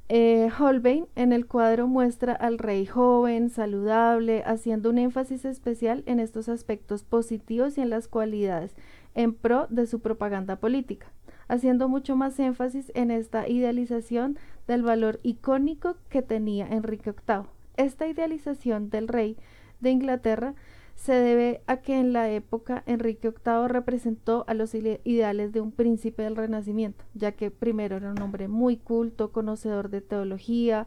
Eh, 0.08 0.50
Holbein 0.56 1.08
en 1.16 1.32
el 1.32 1.46
cuadro 1.46 1.88
muestra 1.88 2.32
al 2.32 2.58
rey 2.58 2.86
joven, 2.86 3.50
saludable, 3.50 4.44
haciendo 4.46 4.90
un 4.90 4.98
énfasis 4.98 5.44
especial 5.44 6.04
en 6.06 6.20
estos 6.20 6.48
aspectos 6.48 7.02
positivos 7.02 7.76
y 7.76 7.80
en 7.80 7.90
las 7.90 8.06
cualidades 8.06 8.76
en 9.16 9.34
pro 9.34 9.66
de 9.68 9.86
su 9.86 9.98
propaganda 9.98 10.56
política, 10.56 11.10
haciendo 11.48 11.88
mucho 11.88 12.14
más 12.14 12.38
énfasis 12.38 12.92
en 12.94 13.10
esta 13.10 13.48
idealización 13.48 14.38
del 14.68 14.82
valor 14.82 15.18
icónico 15.24 15.96
que 16.08 16.22
tenía 16.22 16.68
Enrique 16.68 17.12
VIII. 17.26 17.46
Esta 17.76 18.06
idealización 18.06 18.90
del 18.90 19.08
rey 19.08 19.36
de 19.80 19.90
Inglaterra 19.90 20.54
se 20.96 21.12
debe 21.12 21.62
a 21.66 21.76
que 21.76 22.00
en 22.00 22.12
la 22.12 22.30
época 22.30 22.82
Enrique 22.86 23.28
VIII 23.28 23.68
representó 23.68 24.44
a 24.48 24.54
los 24.54 24.74
ideales 24.74 25.52
de 25.52 25.60
un 25.60 25.70
príncipe 25.70 26.22
del 26.22 26.36
Renacimiento, 26.36 27.04
ya 27.14 27.32
que 27.32 27.50
primero 27.50 27.96
era 27.96 28.10
un 28.10 28.20
hombre 28.20 28.48
muy 28.48 28.76
culto, 28.78 29.30
conocedor 29.30 29.90
de 29.90 30.00
teología, 30.00 30.86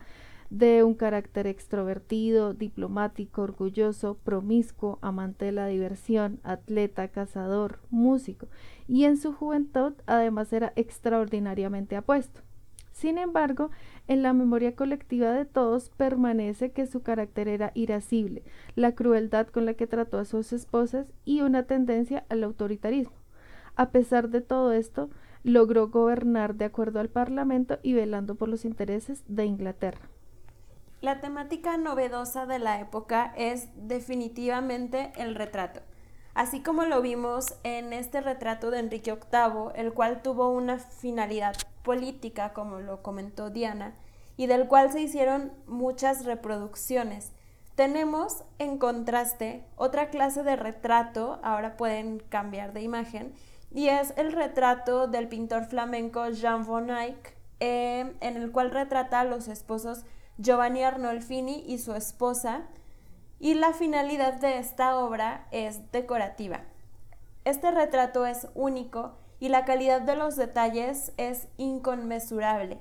de 0.50 0.84
un 0.84 0.96
carácter 0.96 1.46
extrovertido, 1.46 2.56
diplomático, 2.56 3.44
orgulloso, 3.44 4.18
promiscuo, 4.18 4.98
amante 5.02 5.46
de 5.46 5.52
la 5.52 5.68
diversión, 5.68 6.40
atleta, 6.44 7.10
cazador, 7.10 7.80
músico, 7.92 8.48
y 8.88 9.04
en 9.04 9.16
su 9.16 9.32
juventud 9.32 9.94
además 10.08 10.52
era 10.52 10.74
extraordinariamente 10.76 11.96
apuesto. 11.96 12.42
Sin 13.00 13.18
embargo, 13.18 13.72
en 14.10 14.24
la 14.24 14.34
memoria 14.34 14.76
colectiva 14.76 15.32
de 15.32 15.46
todos 15.46 15.90
permanece 15.90 16.74
que 16.74 16.86
su 16.86 17.02
carácter 17.02 17.48
era 17.48 17.72
irascible, 17.74 18.44
la 18.76 18.94
crueldad 18.94 19.48
con 19.48 19.66
la 19.66 19.74
que 19.76 19.88
trató 19.88 20.20
a 20.20 20.26
sus 20.26 20.52
esposas 20.52 21.08
y 21.24 21.40
una 21.40 21.64
tendencia 21.64 22.26
al 22.28 22.44
autoritarismo. 22.44 23.16
A 23.78 23.92
pesar 23.92 24.28
de 24.28 24.42
todo 24.42 24.74
esto, 24.74 25.10
logró 25.44 25.88
gobernar 25.88 26.56
de 26.56 26.66
acuerdo 26.66 27.00
al 27.00 27.08
Parlamento 27.08 27.80
y 27.84 27.94
velando 27.94 28.36
por 28.36 28.50
los 28.50 28.66
intereses 28.66 29.24
de 29.30 29.46
Inglaterra. 29.46 30.10
La 31.00 31.22
temática 31.22 31.78
novedosa 31.78 32.46
de 32.48 32.60
la 32.60 32.82
época 32.82 33.34
es 33.38 33.70
definitivamente 33.78 35.14
el 35.16 35.36
retrato. 35.36 35.80
Así 36.40 36.62
como 36.62 36.86
lo 36.86 37.02
vimos 37.02 37.54
en 37.64 37.92
este 37.92 38.22
retrato 38.22 38.72
de 38.72 38.80
Enrique 38.80 39.12
VIII, 39.12 39.74
el 39.76 39.92
cual 39.92 40.22
tuvo 40.22 40.50
una 40.50 40.80
finalidad 40.80 41.54
política, 41.84 42.54
como 42.54 42.80
lo 42.80 43.02
comentó 43.02 43.50
Diana, 43.50 43.94
y 44.38 44.48
del 44.48 44.70
cual 44.70 44.90
se 44.90 45.02
hicieron 45.02 45.52
muchas 45.68 46.24
reproducciones. 46.24 47.34
Tenemos 47.76 48.46
en 48.58 48.78
contraste 48.78 49.66
otra 49.76 50.12
clase 50.12 50.44
de 50.44 50.56
retrato, 50.56 51.42
ahora 51.44 51.76
pueden 51.76 52.20
cambiar 52.30 52.72
de 52.72 52.84
imagen, 52.84 53.34
y 53.70 53.90
es 53.90 54.14
el 54.16 54.32
retrato 54.32 55.08
del 55.08 55.28
pintor 55.28 55.66
flamenco 55.66 56.30
Jean 56.30 56.66
von 56.66 56.90
Eyck, 56.90 57.36
eh, 57.60 58.14
en 58.22 58.38
el 58.38 58.54
cual 58.54 58.72
retrata 58.72 59.20
a 59.20 59.26
los 59.26 59.50
esposos 59.50 60.06
Giovanni 60.38 60.84
Arnolfini 60.84 61.66
y 61.68 61.80
su 61.80 61.94
esposa, 61.96 62.62
y 63.40 63.54
la 63.54 63.74
finalidad 63.74 64.34
de 64.34 64.58
esta 64.58 64.98
obra 64.98 65.48
es 65.52 65.92
decorativa. 65.92 66.62
Este 67.46 67.72
retrato 67.72 68.26
es 68.26 68.48
único 68.54 69.16
y 69.40 69.50
la 69.50 69.66
calidad 69.66 70.02
de 70.02 70.16
los 70.16 70.36
detalles 70.36 71.14
es 71.18 71.48
inconmensurable. 71.58 72.80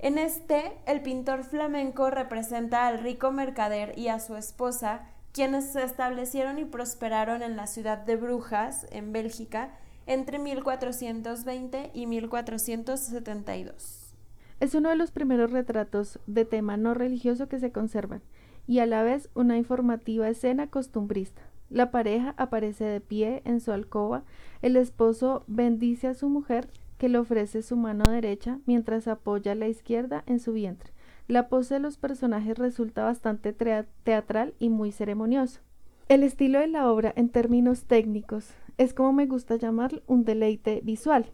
En 0.00 0.18
este, 0.18 0.72
el 0.86 1.00
pintor 1.00 1.44
flamenco 1.44 2.10
representa 2.10 2.88
al 2.88 2.98
rico 2.98 3.30
mercader 3.30 3.96
y 3.96 4.08
a 4.08 4.18
su 4.18 4.34
esposa, 4.34 5.02
quienes 5.32 5.72
se 5.72 5.84
establecieron 5.84 6.58
y 6.58 6.64
prosperaron 6.64 7.42
en 7.42 7.56
la 7.56 7.68
ciudad 7.68 7.98
de 7.98 8.16
Brujas, 8.16 8.86
en 8.90 9.12
Bélgica, 9.12 9.70
entre 10.06 10.40
1420 10.40 11.92
y 11.94 12.06
1472. 12.06 14.16
Es 14.58 14.74
uno 14.74 14.88
de 14.88 14.96
los 14.96 15.12
primeros 15.12 15.52
retratos 15.52 16.18
de 16.26 16.44
tema 16.44 16.76
no 16.76 16.94
religioso 16.94 17.48
que 17.48 17.60
se 17.60 17.70
conservan 17.70 18.22
y 18.66 18.78
a 18.78 18.86
la 18.86 19.02
vez 19.02 19.28
una 19.34 19.56
informativa 19.56 20.28
escena 20.28 20.68
costumbrista. 20.68 21.42
La 21.70 21.90
pareja 21.90 22.34
aparece 22.36 22.84
de 22.84 23.00
pie 23.00 23.42
en 23.44 23.60
su 23.60 23.72
alcoba, 23.72 24.24
el 24.60 24.76
esposo 24.76 25.44
bendice 25.46 26.06
a 26.06 26.14
su 26.14 26.28
mujer 26.28 26.68
que 26.98 27.08
le 27.08 27.18
ofrece 27.18 27.62
su 27.62 27.76
mano 27.76 28.04
derecha 28.10 28.60
mientras 28.66 29.08
apoya 29.08 29.54
la 29.54 29.68
izquierda 29.68 30.22
en 30.26 30.38
su 30.38 30.52
vientre. 30.52 30.92
La 31.28 31.48
pose 31.48 31.74
de 31.74 31.80
los 31.80 31.96
personajes 31.96 32.58
resulta 32.58 33.04
bastante 33.04 33.52
teatral 33.52 34.54
y 34.58 34.68
muy 34.68 34.92
ceremonioso. 34.92 35.60
El 36.08 36.22
estilo 36.22 36.58
de 36.58 36.66
la 36.66 36.90
obra 36.90 37.12
en 37.16 37.28
términos 37.30 37.84
técnicos 37.84 38.50
es 38.76 38.92
como 38.92 39.12
me 39.12 39.26
gusta 39.26 39.56
llamarlo, 39.56 40.02
un 40.06 40.24
deleite 40.24 40.80
visual. 40.84 41.26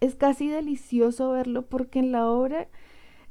Es 0.00 0.16
casi 0.16 0.48
delicioso 0.48 1.30
verlo 1.30 1.66
porque 1.66 2.00
en 2.00 2.12
la 2.12 2.28
obra, 2.28 2.68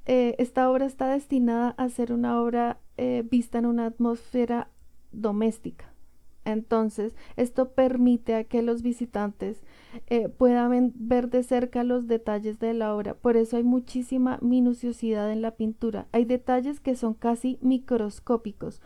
eh, 0.06 0.36
esta 0.40 0.70
obra 0.70 0.86
está 0.86 1.08
destinada 1.12 1.70
a 1.78 1.90
ser 1.90 2.12
una 2.12 2.42
obra 2.42 2.80
eh, 2.98 3.24
vista 3.30 3.60
en 3.60 3.66
una 3.66 3.86
atmósfera 3.86 4.70
doméstica. 5.12 5.92
Entonces, 6.44 7.16
esto 7.36 7.70
permite 7.70 8.36
a 8.36 8.44
que 8.44 8.64
los 8.64 8.82
visitantes 8.82 9.62
eh, 10.08 10.30
puedan 10.30 10.92
ver 10.96 11.30
de 11.30 11.44
cerca 11.44 11.84
los 11.84 12.08
detalles 12.08 12.60
de 12.60 12.74
la 12.74 12.96
obra. 12.96 13.14
Por 13.14 13.38
eso 13.38 13.58
hay 13.58 13.64
muchísima 13.64 14.40
minuciosidad 14.42 15.32
en 15.32 15.42
la 15.42 15.52
pintura. 15.52 16.08
Hay 16.12 16.26
detalles 16.26 16.80
que 16.80 16.96
son 16.96 17.14
casi 17.14 17.60
microscópicos. 17.62 18.82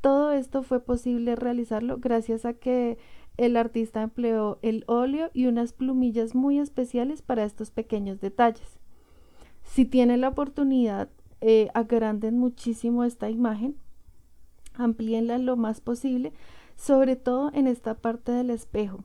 Todo 0.00 0.32
esto 0.32 0.62
fue 0.62 0.80
posible 0.80 1.34
realizarlo 1.36 1.98
gracias 1.98 2.44
a 2.44 2.54
que 2.54 2.96
el 3.36 3.56
artista 3.56 4.02
empleó 4.02 4.58
el 4.62 4.84
óleo 4.86 5.30
y 5.32 5.46
unas 5.46 5.72
plumillas 5.72 6.34
muy 6.34 6.58
especiales 6.58 7.22
para 7.22 7.44
estos 7.44 7.70
pequeños 7.70 8.20
detalles. 8.20 8.79
Si 9.70 9.84
tienen 9.84 10.20
la 10.20 10.30
oportunidad, 10.30 11.08
eh, 11.40 11.68
agranden 11.74 12.36
muchísimo 12.36 13.04
esta 13.04 13.30
imagen, 13.30 13.76
amplíenla 14.74 15.38
lo 15.38 15.56
más 15.56 15.80
posible, 15.80 16.32
sobre 16.74 17.14
todo 17.14 17.52
en 17.54 17.68
esta 17.68 17.94
parte 17.94 18.32
del 18.32 18.50
espejo, 18.50 19.04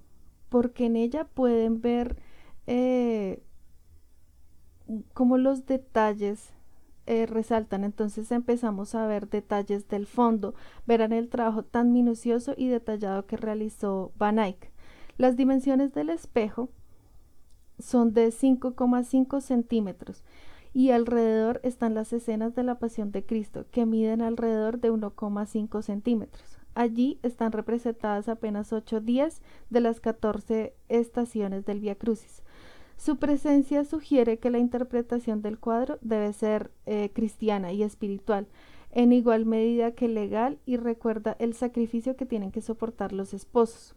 porque 0.49 0.87
en 0.87 0.95
ella 0.95 1.25
pueden 1.25 1.81
ver 1.81 2.17
eh, 2.65 3.43
cómo 5.13 5.37
los 5.37 5.67
detalles 5.67 6.49
eh, 7.05 7.27
resaltan. 7.27 7.83
Entonces 7.83 8.31
empezamos 8.31 8.95
a 8.95 9.05
ver 9.05 9.29
detalles 9.29 9.87
del 9.87 10.07
fondo. 10.07 10.55
Verán 10.87 11.13
el 11.13 11.29
trabajo 11.29 11.61
tan 11.61 11.93
minucioso 11.93 12.55
y 12.57 12.69
detallado 12.69 13.27
que 13.27 13.37
realizó 13.37 14.13
Van 14.17 14.39
Eyck. 14.39 14.71
Las 15.17 15.37
dimensiones 15.37 15.93
del 15.93 16.09
espejo 16.09 16.69
son 17.77 18.13
de 18.13 18.29
5,5 18.29 19.41
centímetros 19.41 20.23
y 20.75 20.91
alrededor 20.91 21.61
están 21.63 21.93
las 21.93 22.11
escenas 22.11 22.53
de 22.53 22.61
la 22.61 22.79
Pasión 22.79 23.13
de 23.13 23.25
Cristo 23.25 23.65
que 23.71 23.85
miden 23.85 24.21
alrededor 24.21 24.81
de 24.81 24.91
1,5 24.91 25.81
centímetros. 25.81 26.59
Allí 26.73 27.17
están 27.23 27.53
representadas 27.53 28.27
apenas 28.27 28.73
8 28.73 28.99
días 28.99 29.41
de 29.69 29.79
las 29.79 30.01
14 30.01 30.75
estaciones 30.89 31.63
del 31.63 31.79
Via 31.79 31.95
Crucis. 31.95 32.43
Su 32.97 33.15
presencia 33.15 33.85
sugiere 33.85 34.37
que 34.37 34.49
la 34.49 34.57
interpretación 34.57 35.41
del 35.41 35.59
cuadro 35.59 35.97
debe 36.01 36.33
ser 36.33 36.71
eh, 36.85 37.09
cristiana 37.13 37.71
y 37.71 37.81
espiritual, 37.81 38.45
en 38.91 39.13
igual 39.13 39.45
medida 39.45 39.93
que 39.93 40.09
legal, 40.09 40.59
y 40.65 40.75
recuerda 40.75 41.37
el 41.39 41.53
sacrificio 41.53 42.17
que 42.17 42.25
tienen 42.25 42.51
que 42.51 42.59
soportar 42.59 43.13
los 43.13 43.33
esposos. 43.33 43.95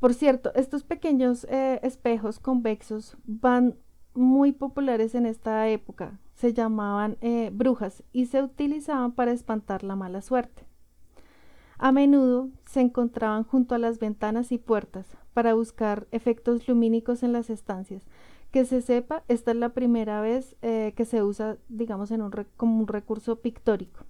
Por 0.00 0.14
cierto, 0.14 0.50
estos 0.54 0.82
pequeños 0.82 1.44
eh, 1.50 1.80
espejos 1.82 2.38
convexos 2.38 3.18
van 3.26 3.76
muy 4.14 4.52
populares 4.52 5.14
en 5.14 5.26
esta 5.26 5.68
época. 5.68 6.18
Se 6.34 6.52
llamaban 6.52 7.16
eh, 7.20 7.50
brujas 7.52 8.02
y 8.12 8.26
se 8.26 8.42
utilizaban 8.42 9.12
para 9.12 9.32
espantar 9.32 9.84
la 9.84 9.96
mala 9.96 10.22
suerte. 10.22 10.64
A 11.78 11.92
menudo 11.92 12.48
se 12.66 12.80
encontraban 12.80 13.44
junto 13.44 13.74
a 13.74 13.78
las 13.78 13.98
ventanas 13.98 14.52
y 14.52 14.58
puertas, 14.58 15.16
para 15.34 15.54
buscar 15.54 16.06
efectos 16.12 16.66
lumínicos 16.68 17.22
en 17.22 17.32
las 17.32 17.50
estancias. 17.50 18.06
Que 18.52 18.64
se 18.64 18.80
sepa, 18.80 19.24
esta 19.26 19.50
es 19.50 19.56
la 19.56 19.70
primera 19.70 20.20
vez 20.20 20.56
eh, 20.62 20.94
que 20.96 21.04
se 21.04 21.22
usa, 21.22 21.58
digamos, 21.68 22.12
en 22.12 22.22
un 22.22 22.32
como 22.56 22.78
un 22.78 22.86
recurso 22.86 23.40
pictórico. 23.40 24.04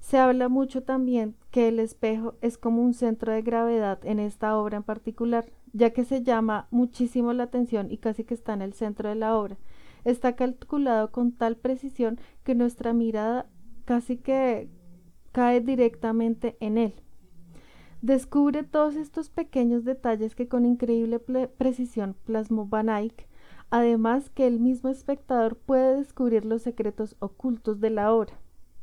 Se 0.00 0.18
habla 0.18 0.48
mucho 0.48 0.82
también 0.82 1.36
que 1.50 1.68
el 1.68 1.80
espejo 1.80 2.34
es 2.40 2.56
como 2.56 2.82
un 2.82 2.94
centro 2.94 3.32
de 3.32 3.42
gravedad 3.42 3.98
en 4.04 4.20
esta 4.20 4.56
obra 4.56 4.78
en 4.78 4.82
particular, 4.82 5.50
ya 5.72 5.90
que 5.90 6.04
se 6.04 6.22
llama 6.22 6.66
muchísimo 6.70 7.32
la 7.32 7.44
atención 7.44 7.90
y 7.90 7.98
casi 7.98 8.24
que 8.24 8.34
está 8.34 8.54
en 8.54 8.62
el 8.62 8.72
centro 8.72 9.08
de 9.08 9.16
la 9.16 9.36
obra. 9.36 9.58
Está 10.04 10.34
calculado 10.34 11.10
con 11.10 11.32
tal 11.32 11.56
precisión 11.56 12.18
que 12.44 12.54
nuestra 12.54 12.92
mirada 12.92 13.46
casi 13.84 14.16
que 14.16 14.70
cae 15.32 15.60
directamente 15.60 16.56
en 16.60 16.78
él. 16.78 16.94
Descubre 18.00 18.62
todos 18.62 18.94
estos 18.94 19.28
pequeños 19.28 19.84
detalles 19.84 20.36
que 20.36 20.46
con 20.46 20.64
increíble 20.64 21.18
precisión 21.18 22.14
plasmó 22.24 22.66
Van 22.66 22.88
Eyck, 22.88 23.26
además 23.70 24.30
que 24.30 24.46
el 24.46 24.60
mismo 24.60 24.88
espectador 24.88 25.56
puede 25.56 25.96
descubrir 25.96 26.44
los 26.44 26.62
secretos 26.62 27.16
ocultos 27.18 27.80
de 27.80 27.90
la 27.90 28.12
obra. 28.12 28.38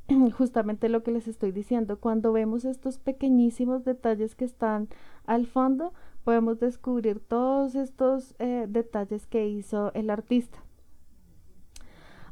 Justamente 0.37 0.89
lo 0.89 1.03
que 1.03 1.11
les 1.11 1.27
estoy 1.27 1.51
diciendo, 1.51 1.99
cuando 1.99 2.31
vemos 2.31 2.65
estos 2.65 2.99
pequeñísimos 2.99 3.83
detalles 3.85 4.35
que 4.35 4.45
están 4.45 4.87
al 5.25 5.47
fondo, 5.47 5.93
podemos 6.23 6.59
descubrir 6.59 7.19
todos 7.19 7.75
estos 7.75 8.35
eh, 8.39 8.65
detalles 8.67 9.25
que 9.25 9.47
hizo 9.47 9.91
el 9.93 10.09
artista. 10.09 10.59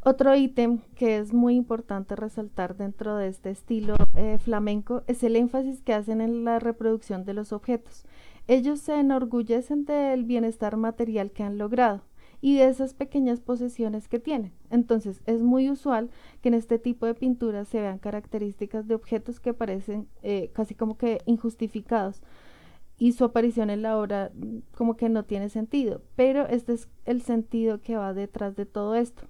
Otro 0.05 0.36
ítem 0.36 0.79
que 0.95 1.17
es 1.17 1.33
muy 1.33 1.55
importante 1.55 2.17
resaltar 2.17 2.75
dentro 2.75 3.15
de 3.15 3.29
este 3.29 3.51
estilo 3.51 3.95
eh, 4.15 4.38
flamenco 4.38 5.03
es 5.07 5.23
el 5.23 5.38
énfasis 5.38 5.81
que 5.81 5.93
hacen 5.93 6.19
en 6.19 6.43
la 6.43 6.59
reproducción 6.59 7.23
de 7.23 7.33
los 7.33 7.53
objetos. 7.53 8.05
Ellos 8.47 8.81
se 8.81 8.99
enorgullecen 8.99 9.86
del 9.86 10.25
bienestar 10.25 10.75
material 10.75 11.31
que 11.31 11.43
han 11.43 11.57
logrado 11.57 12.01
y 12.43 12.58
de 12.58 12.67
esas 12.67 12.93
pequeñas 12.93 13.39
posesiones 13.39 14.10
que 14.10 14.19
tienen. 14.19 14.51
Entonces 14.69 15.21
es 15.25 15.41
muy 15.41 15.69
usual 15.69 16.10
que 16.41 16.49
en 16.49 16.56
este 16.56 16.77
tipo 16.77 17.06
de 17.06 17.15
pinturas 17.15 17.69
se 17.69 17.79
vean 17.79 17.99
características 17.99 18.86
de 18.86 18.95
objetos 18.95 19.39
que 19.39 19.53
parecen 19.53 20.10
eh, 20.23 20.51
casi 20.53 20.75
como 20.75 20.97
que 20.97 21.21
injustificados 21.25 22.21
y 22.97 23.13
su 23.13 23.23
aparición 23.23 23.69
en 23.69 23.82
la 23.82 23.97
obra 23.97 24.29
mm, 24.36 24.58
como 24.75 24.97
que 24.97 25.08
no 25.08 25.23
tiene 25.23 25.47
sentido, 25.47 26.01
pero 26.17 26.45
este 26.45 26.73
es 26.73 26.89
el 27.06 27.21
sentido 27.21 27.79
que 27.79 27.95
va 27.95 28.13
detrás 28.13 28.58
de 28.58 28.65
todo 28.65 28.95
esto. 28.95 29.23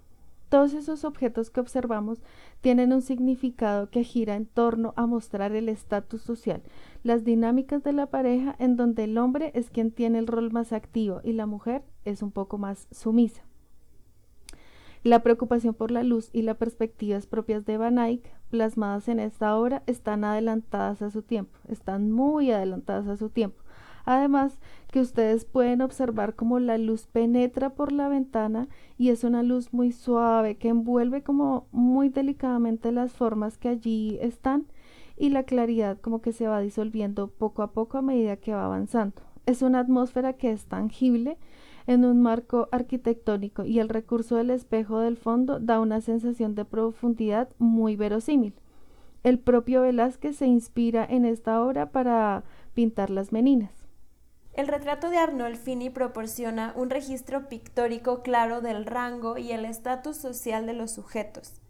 Todos 0.49 0.73
esos 0.73 1.06
objetos 1.06 1.52
que 1.52 1.60
observamos 1.60 2.23
tienen 2.62 2.93
un 2.93 3.04
significado 3.04 3.91
que 3.91 4.04
gira 4.04 4.36
en 4.36 4.47
torno 4.47 4.95
a 4.95 5.06
mostrar 5.06 5.52
el 5.52 5.69
estatus 5.69 6.23
social, 6.23 6.63
las 7.04 7.23
dinámicas 7.23 7.84
de 7.84 7.93
la 7.93 8.08
pareja 8.08 8.56
en 8.58 8.76
donde 8.76 9.04
el 9.04 9.19
hombre 9.19 9.52
es 9.54 9.69
quien 9.69 9.91
tiene 9.91 10.17
el 10.17 10.26
rol 10.26 10.52
más 10.52 10.73
activo 10.73 11.21
y 11.23 11.34
la 11.34 11.45
mujer 11.45 11.84
es 12.06 12.22
un 12.22 12.32
poco 12.32 12.58
más 12.58 12.88
sumisa. 12.92 13.44
La 15.04 15.22
preocupación 15.22 15.74
por 15.74 15.92
la 15.92 16.04
luz 16.04 16.30
y 16.32 16.44
las 16.44 16.56
perspectivas 16.56 17.28
propias 17.28 17.66
de 17.66 17.78
Van 17.78 18.00
Eyck, 18.00 18.24
plasmadas 18.50 19.10
en 19.10 19.20
esta 19.20 19.58
obra, 19.58 19.84
están 19.86 20.24
adelantadas 20.24 21.02
a 21.02 21.10
su 21.10 21.24
tiempo, 21.24 21.60
están 21.68 22.12
muy 22.12 22.52
adelantadas 22.52 23.08
a 23.08 23.18
su 23.18 23.30
tiempo. 23.30 23.63
Además, 24.06 24.60
que 24.92 25.00
ustedes 25.00 25.46
pueden 25.46 25.82
observar 25.82 26.36
cómo 26.36 26.60
la 26.60 26.78
luz 26.78 27.08
penetra 27.08 27.72
por 27.72 27.92
la 27.92 28.08
ventana 28.08 28.68
y 28.98 29.10
es 29.10 29.24
una 29.24 29.44
luz 29.44 29.74
muy 29.74 29.92
suave 29.92 30.56
que 30.56 30.70
envuelve 30.70 31.24
como 31.24 31.68
muy 31.72 32.10
delicadamente 32.10 32.92
las 32.92 33.13
formas 33.13 33.58
que 33.58 33.70
allí 33.70 34.18
están 34.22 34.68
y 35.18 35.30
la 35.30 35.44
claridad 35.44 36.00
como 36.00 36.22
que 36.22 36.34
se 36.34 36.48
va 36.48 36.60
disolviendo 36.60 37.28
poco 37.28 37.62
a 37.62 37.72
poco 37.72 37.98
a 37.98 38.02
medida 38.02 38.38
que 38.38 38.54
va 38.54 38.66
avanzando. 38.66 39.22
Es 39.46 39.62
una 39.62 39.80
atmósfera 39.80 40.34
que 40.34 40.52
es 40.52 40.66
tangible 40.66 41.38
en 41.88 42.06
un 42.06 42.22
marco 42.22 42.69
arquitectónico 42.72 43.65
y 43.65 43.80
el 43.80 43.89
recurso 43.89 44.36
del 44.36 44.50
espejo 44.50 45.00
del 45.00 45.17
fondo 45.17 45.60
da 45.60 45.80
una 45.80 46.02
sensación 46.02 46.56
de 46.56 46.65
profundidad 46.65 47.50
muy 47.58 47.96
verosímil. 47.96 48.54
El 49.24 49.39
propio 49.39 49.82
Velázquez 49.82 50.36
se 50.38 50.48
inspira 50.48 51.06
en 51.06 51.26
esta 51.26 51.63
obra 51.63 51.91
para 51.91 52.43
pintar 52.74 53.10
las 53.10 53.32
meninas. 53.32 53.72
El 54.54 54.67
retrato 54.67 55.10
de 55.10 55.17
Arnolfini 55.17 55.89
proporciona 55.89 56.74
un 56.76 56.89
registro 56.89 57.50
pictórico 57.50 58.22
claro 58.22 58.62
del 58.62 58.86
rango 58.86 59.38
y 59.38 59.52
el 59.52 59.65
estatus 59.65 60.17
social 60.17 60.67
de 60.67 60.74
los 60.74 60.91
sujetos. 60.91 61.63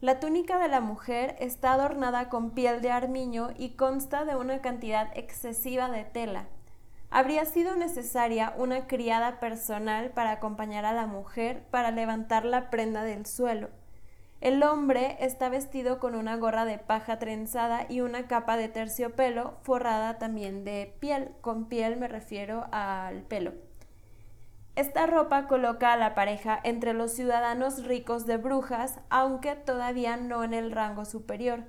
La 0.00 0.20
túnica 0.20 0.60
de 0.60 0.68
la 0.68 0.80
mujer 0.80 1.34
está 1.40 1.72
adornada 1.72 2.28
con 2.28 2.52
piel 2.52 2.82
de 2.82 2.92
armiño 2.92 3.48
y 3.58 3.70
consta 3.70 4.24
de 4.24 4.36
una 4.36 4.60
cantidad 4.60 5.10
excesiva 5.18 5.90
de 5.90 6.04
tela. 6.04 6.46
Habría 7.10 7.46
sido 7.46 7.74
necesaria 7.74 8.52
una 8.58 8.86
criada 8.86 9.40
personal 9.40 10.10
para 10.10 10.32
acompañar 10.32 10.84
a 10.84 10.92
la 10.92 11.06
mujer 11.06 11.64
para 11.70 11.90
levantar 11.90 12.44
la 12.44 12.68
prenda 12.68 13.02
del 13.02 13.24
suelo. 13.24 13.70
El 14.40 14.62
hombre 14.62 15.16
está 15.20 15.48
vestido 15.48 15.98
con 15.98 16.14
una 16.14 16.36
gorra 16.36 16.64
de 16.64 16.78
paja 16.78 17.18
trenzada 17.18 17.86
y 17.88 18.02
una 18.02 18.28
capa 18.28 18.56
de 18.56 18.68
terciopelo 18.68 19.56
forrada 19.62 20.18
también 20.18 20.64
de 20.64 20.94
piel. 21.00 21.32
Con 21.40 21.64
piel 21.64 21.96
me 21.96 22.06
refiero 22.06 22.66
al 22.70 23.22
pelo. 23.22 23.54
Esta 24.76 25.08
ropa 25.08 25.48
coloca 25.48 25.92
a 25.92 25.96
la 25.96 26.14
pareja 26.14 26.60
entre 26.62 26.92
los 26.92 27.12
ciudadanos 27.12 27.84
ricos 27.84 28.26
de 28.26 28.36
Brujas, 28.36 29.00
aunque 29.10 29.56
todavía 29.56 30.16
no 30.16 30.44
en 30.44 30.54
el 30.54 30.70
rango 30.70 31.04
superior. 31.04 31.64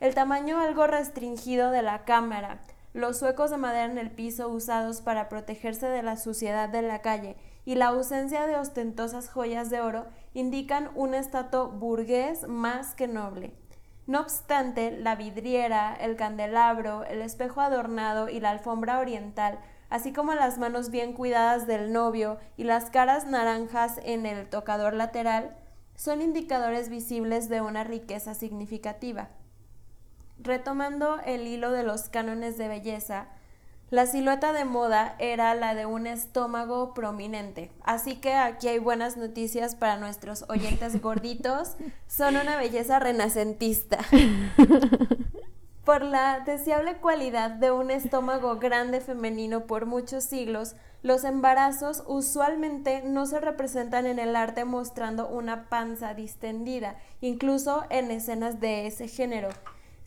El 0.00 0.14
tamaño 0.14 0.58
algo 0.58 0.86
restringido 0.86 1.70
de 1.70 1.82
la 1.82 2.06
cámara, 2.06 2.60
los 2.94 3.20
huecos 3.22 3.50
de 3.50 3.56
madera 3.56 3.90
en 3.90 3.98
el 3.98 4.10
piso 4.10 4.48
usados 4.48 5.02
para 5.02 5.28
protegerse 5.28 5.86
de 5.86 6.02
la 6.02 6.16
suciedad 6.16 6.68
de 6.68 6.82
la 6.82 7.00
calle 7.02 7.36
y 7.64 7.74
la 7.74 7.88
ausencia 7.88 8.46
de 8.46 8.56
ostentosas 8.56 9.28
joyas 9.28 9.70
de 9.70 9.80
oro 9.80 10.06
indican 10.34 10.90
un 10.94 11.14
estatus 11.14 11.72
burgués 11.78 12.48
más 12.48 12.94
que 12.94 13.08
noble. 13.08 13.54
No 14.06 14.20
obstante, 14.20 14.90
la 14.90 15.16
vidriera, 15.16 15.94
el 15.94 16.16
candelabro, 16.16 17.04
el 17.04 17.20
espejo 17.20 17.60
adornado 17.60 18.30
y 18.30 18.40
la 18.40 18.48
alfombra 18.48 19.00
oriental, 19.00 19.58
así 19.90 20.14
como 20.14 20.32
las 20.34 20.56
manos 20.56 20.90
bien 20.90 21.12
cuidadas 21.12 21.66
del 21.66 21.92
novio 21.92 22.38
y 22.56 22.64
las 22.64 22.88
caras 22.88 23.26
naranjas 23.26 24.00
en 24.02 24.24
el 24.24 24.48
tocador 24.48 24.94
lateral, 24.94 25.54
son 25.94 26.22
indicadores 26.22 26.88
visibles 26.88 27.50
de 27.50 27.60
una 27.60 27.84
riqueza 27.84 28.32
significativa. 28.32 29.28
Retomando 30.38 31.18
el 31.24 31.46
hilo 31.46 31.72
de 31.72 31.82
los 31.82 32.08
cánones 32.08 32.56
de 32.58 32.68
belleza, 32.68 33.28
la 33.90 34.06
silueta 34.06 34.52
de 34.52 34.66
moda 34.66 35.16
era 35.18 35.54
la 35.54 35.74
de 35.74 35.86
un 35.86 36.06
estómago 36.06 36.92
prominente, 36.92 37.72
así 37.82 38.16
que 38.16 38.34
aquí 38.34 38.68
hay 38.68 38.78
buenas 38.78 39.16
noticias 39.16 39.74
para 39.74 39.96
nuestros 39.96 40.44
oyentes 40.50 41.00
gorditos. 41.02 41.76
Son 42.06 42.36
una 42.36 42.58
belleza 42.58 42.98
renacentista. 42.98 43.98
Por 45.86 46.02
la 46.02 46.40
deseable 46.40 46.98
cualidad 46.98 47.50
de 47.50 47.70
un 47.70 47.90
estómago 47.90 48.56
grande 48.58 49.00
femenino 49.00 49.66
por 49.66 49.86
muchos 49.86 50.22
siglos, 50.22 50.76
los 51.02 51.24
embarazos 51.24 52.02
usualmente 52.06 53.02
no 53.06 53.24
se 53.24 53.40
representan 53.40 54.04
en 54.04 54.18
el 54.18 54.36
arte 54.36 54.66
mostrando 54.66 55.28
una 55.28 55.70
panza 55.70 56.12
distendida, 56.12 56.98
incluso 57.22 57.84
en 57.88 58.10
escenas 58.10 58.60
de 58.60 58.86
ese 58.86 59.08
género. 59.08 59.48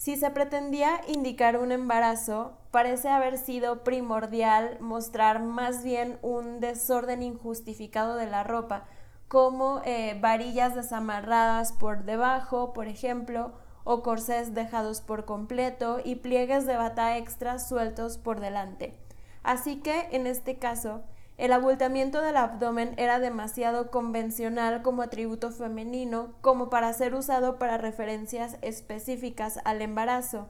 Si 0.01 0.17
se 0.17 0.31
pretendía 0.31 0.99
indicar 1.07 1.57
un 1.57 1.71
embarazo, 1.71 2.57
parece 2.71 3.07
haber 3.07 3.37
sido 3.37 3.83
primordial 3.83 4.79
mostrar 4.79 5.43
más 5.43 5.83
bien 5.83 6.17
un 6.23 6.59
desorden 6.59 7.21
injustificado 7.21 8.15
de 8.15 8.25
la 8.25 8.43
ropa, 8.43 8.85
como 9.27 9.79
eh, 9.85 10.17
varillas 10.19 10.73
desamarradas 10.73 11.71
por 11.73 12.03
debajo, 12.03 12.73
por 12.73 12.87
ejemplo, 12.87 13.51
o 13.83 14.01
corsés 14.01 14.55
dejados 14.55 15.01
por 15.01 15.25
completo 15.25 15.99
y 16.03 16.15
pliegues 16.15 16.65
de 16.65 16.77
bata 16.77 17.19
extra 17.19 17.59
sueltos 17.59 18.17
por 18.17 18.39
delante. 18.39 18.97
Así 19.43 19.81
que, 19.81 20.07
en 20.13 20.25
este 20.25 20.57
caso, 20.57 21.03
el 21.41 21.54
abultamiento 21.54 22.21
del 22.21 22.38
abdomen 22.38 22.93
era 22.97 23.19
demasiado 23.19 23.89
convencional 23.89 24.84
como 24.84 25.01
atributo 25.01 25.49
femenino 25.49 26.36
como 26.41 26.69
para 26.69 26.93
ser 26.93 27.15
usado 27.15 27.58
para 27.58 27.80
referencias 27.80 28.58
específicas 28.62 29.60
al 29.65 29.82
embarazo. 29.82 30.49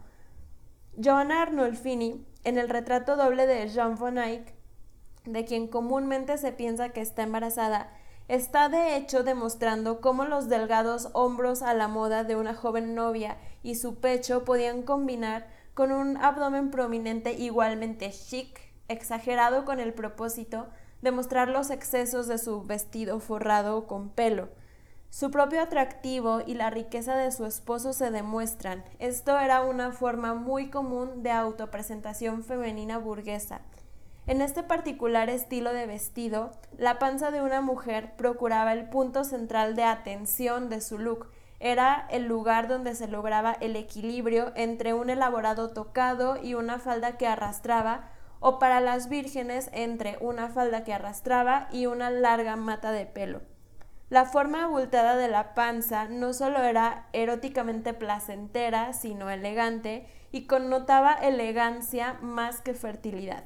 Joanna 1.01 1.43
Arnolfini, 1.43 2.27
en 2.43 2.57
el 2.57 2.67
retrato 2.67 3.15
doble 3.15 3.47
de 3.47 3.69
Jean 3.69 3.95
von 3.95 4.17
Eyck, 4.17 4.53
de 5.23 5.45
quien 5.45 5.69
comúnmente 5.69 6.37
se 6.37 6.51
piensa 6.51 6.89
que 6.89 6.99
está 6.99 7.23
embarazada, 7.23 7.89
está 8.27 8.67
de 8.67 8.97
hecho 8.97 9.23
demostrando 9.23 10.01
cómo 10.01 10.25
los 10.25 10.49
delgados 10.49 11.07
hombros 11.13 11.61
a 11.61 11.73
la 11.73 11.87
moda 11.87 12.25
de 12.25 12.35
una 12.35 12.53
joven 12.53 12.95
novia 12.95 13.37
y 13.63 13.75
su 13.75 14.01
pecho 14.01 14.43
podían 14.43 14.81
combinar 14.81 15.47
con 15.73 15.93
un 15.93 16.17
abdomen 16.17 16.69
prominente 16.69 17.31
igualmente 17.31 18.11
chic, 18.11 18.59
exagerado 18.89 19.63
con 19.63 19.79
el 19.79 19.93
propósito 19.93 20.67
demostrar 21.01 21.49
los 21.49 21.69
excesos 21.69 22.27
de 22.27 22.37
su 22.37 22.63
vestido 22.63 23.19
forrado 23.19 23.87
con 23.87 24.09
pelo. 24.09 24.49
Su 25.09 25.29
propio 25.29 25.61
atractivo 25.61 26.39
y 26.45 26.53
la 26.53 26.69
riqueza 26.69 27.17
de 27.17 27.31
su 27.31 27.45
esposo 27.45 27.91
se 27.91 28.11
demuestran. 28.11 28.85
Esto 28.97 29.37
era 29.37 29.61
una 29.61 29.91
forma 29.91 30.33
muy 30.35 30.69
común 30.69 31.21
de 31.21 31.31
autopresentación 31.31 32.43
femenina 32.43 32.97
burguesa. 32.97 33.59
En 34.25 34.41
este 34.41 34.63
particular 34.63 35.29
estilo 35.29 35.73
de 35.73 35.85
vestido, 35.85 36.51
la 36.77 36.97
panza 36.97 37.31
de 37.31 37.41
una 37.41 37.59
mujer 37.59 38.13
procuraba 38.15 38.71
el 38.71 38.87
punto 38.87 39.25
central 39.25 39.75
de 39.75 39.83
atención 39.83 40.69
de 40.69 40.79
su 40.79 40.97
look. 40.97 41.27
Era 41.59 42.07
el 42.09 42.27
lugar 42.27 42.69
donde 42.69 42.95
se 42.95 43.09
lograba 43.09 43.51
el 43.59 43.75
equilibrio 43.75 44.53
entre 44.55 44.93
un 44.93 45.09
elaborado 45.09 45.71
tocado 45.71 46.37
y 46.41 46.53
una 46.53 46.79
falda 46.79 47.17
que 47.17 47.27
arrastraba 47.27 48.10
o 48.41 48.59
para 48.59 48.81
las 48.81 49.07
vírgenes 49.07 49.69
entre 49.71 50.17
una 50.19 50.49
falda 50.49 50.83
que 50.83 50.93
arrastraba 50.93 51.69
y 51.71 51.85
una 51.85 52.09
larga 52.09 52.57
mata 52.57 52.91
de 52.91 53.05
pelo. 53.05 53.41
La 54.09 54.25
forma 54.25 54.65
abultada 54.65 55.15
de 55.15 55.29
la 55.29 55.53
panza 55.53 56.09
no 56.09 56.33
solo 56.33 56.61
era 56.63 57.07
eróticamente 57.13 57.93
placentera, 57.93 58.91
sino 58.91 59.29
elegante 59.29 60.05
y 60.33 60.47
connotaba 60.47 61.13
elegancia 61.13 62.17
más 62.21 62.59
que 62.59 62.73
fertilidad. 62.73 63.45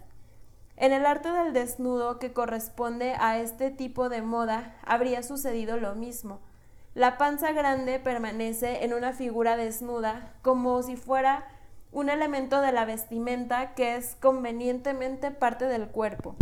En 0.77 0.91
el 0.91 1.05
arte 1.05 1.31
del 1.31 1.53
desnudo 1.53 2.17
que 2.17 2.34
corresponde 2.34 3.15
a 3.19 3.38
este 3.38 3.69
tipo 3.69 4.10
de 4.10 4.21
moda 4.21 4.75
habría 4.84 5.23
sucedido 5.23 5.77
lo 5.77 5.93
mismo. 5.93 6.39
La 6.95 7.17
panza 7.17 7.51
grande 7.51 7.99
permanece 7.99 8.86
en 8.86 8.93
una 8.93 9.13
figura 9.13 9.58
desnuda 9.58 10.34
como 10.41 10.81
si 10.81 10.95
fuera 10.95 11.45
un 11.95 12.10
elemento 12.10 12.60
de 12.60 12.73
la 12.73 12.84
vestimenta 12.84 13.73
que 13.73 13.95
es 13.95 14.17
convenientemente 14.19 15.31
parte 15.31 15.63
del 15.63 15.88
cuerpo. 15.88 16.36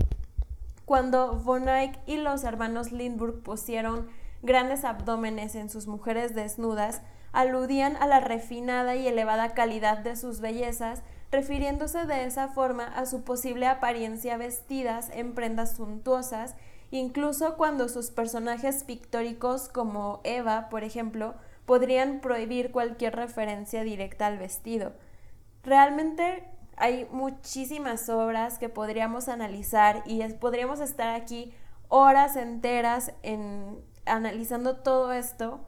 Cuando 0.86 1.36
von 1.36 1.70
Eyck 1.70 2.00
y 2.08 2.18
los 2.18 2.44
hermanos 2.44 2.92
Lindbergh 2.92 3.44
pusieron 3.44 4.08
grandes 4.42 4.84
abdómenes 4.84 5.54
en 5.54 5.70
sus 5.70 5.86
mujeres 5.86 6.34
desnudas, 6.34 7.04
aludían 7.34 7.98
a 7.98 8.08
la 8.08 8.20
refinada 8.20 8.96
y 8.96 9.08
elevada 9.08 9.54
calidad 9.54 10.00
de 10.00 10.16
sus 10.16 10.39
bellezas, 10.39 11.04
refiriéndose 11.32 12.08
de 12.08 12.26
esa 12.26 12.48
forma 12.48 12.86
a 12.86 13.06
su 13.06 13.24
posible 13.24 13.68
apariencia 13.68 14.38
vestidas 14.38 15.12
en 15.13 15.36
prendas 15.36 15.76
suntuosas, 15.76 16.56
incluso 16.89 17.58
cuando 17.58 17.89
sus 17.89 18.10
personajes 18.10 18.84
pictóricos 18.84 19.70
como 19.70 20.20
Eva, 20.24 20.70
por 20.70 20.84
ejemplo, 20.84 21.36
podrían 21.68 22.22
prohibir 22.22 22.72
cualquier 22.72 23.16
referencia 23.16 23.84
directa 23.84 24.26
al 24.26 24.39
vestido. 24.39 24.94
Realmente 25.63 26.43
hay 26.76 27.08
muchísimas 27.12 28.10
obras 28.10 28.60
que 28.60 28.69
podríamos 28.69 29.30
analizar 29.30 30.04
y 30.06 30.21
podríamos 30.34 30.80
estar 30.80 31.10
aquí 31.10 31.54
horas 31.88 32.36
enteras 32.36 33.13
en 33.21 33.82
analizando 34.06 34.78
todo 34.78 35.13
esto, 35.13 35.62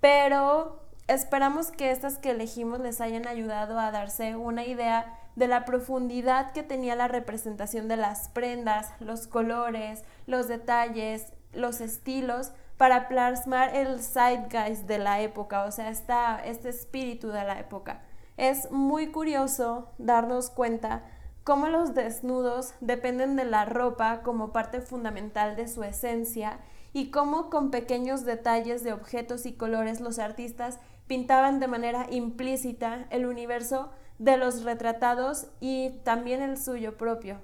pero 0.00 0.82
esperamos 1.06 1.70
que 1.70 1.90
estas 1.90 2.18
que 2.18 2.30
elegimos 2.30 2.80
les 2.80 3.00
hayan 3.00 3.26
ayudado 3.28 3.78
a 3.78 3.90
darse 3.90 4.36
una 4.36 4.64
idea 4.64 5.18
de 5.36 5.46
la 5.46 5.64
profundidad 5.64 6.52
que 6.52 6.64
tenía 6.64 6.96
la 6.96 7.06
representación 7.06 7.86
de 7.86 7.96
las 7.96 8.28
prendas, 8.30 8.90
los 8.98 9.28
colores, 9.28 10.02
los 10.26 10.48
detalles, 10.48 11.32
los 11.52 11.80
estilos 11.80 12.50
para 12.76 13.08
plasmar 13.08 13.74
el 13.74 14.00
zeitgeist 14.00 14.86
de 14.86 14.98
la 14.98 15.20
época, 15.20 15.64
o 15.64 15.70
sea, 15.70 15.90
este 15.90 16.68
espíritu 16.68 17.28
de 17.28 17.44
la 17.44 17.60
época. 17.60 18.02
Es 18.38 18.70
muy 18.70 19.08
curioso 19.08 19.88
darnos 19.98 20.48
cuenta 20.48 21.02
cómo 21.42 21.66
los 21.66 21.94
desnudos 21.94 22.72
dependen 22.80 23.34
de 23.34 23.44
la 23.44 23.64
ropa 23.64 24.22
como 24.22 24.52
parte 24.52 24.80
fundamental 24.80 25.56
de 25.56 25.66
su 25.66 25.82
esencia 25.82 26.60
y 26.92 27.10
cómo 27.10 27.50
con 27.50 27.72
pequeños 27.72 28.24
detalles 28.24 28.84
de 28.84 28.92
objetos 28.92 29.44
y 29.44 29.54
colores 29.54 30.00
los 30.00 30.20
artistas 30.20 30.78
pintaban 31.08 31.58
de 31.58 31.66
manera 31.66 32.06
implícita 32.10 33.08
el 33.10 33.26
universo 33.26 33.90
de 34.20 34.36
los 34.36 34.62
retratados 34.62 35.48
y 35.58 35.90
también 36.04 36.40
el 36.40 36.58
suyo 36.58 36.96
propio. 36.96 37.38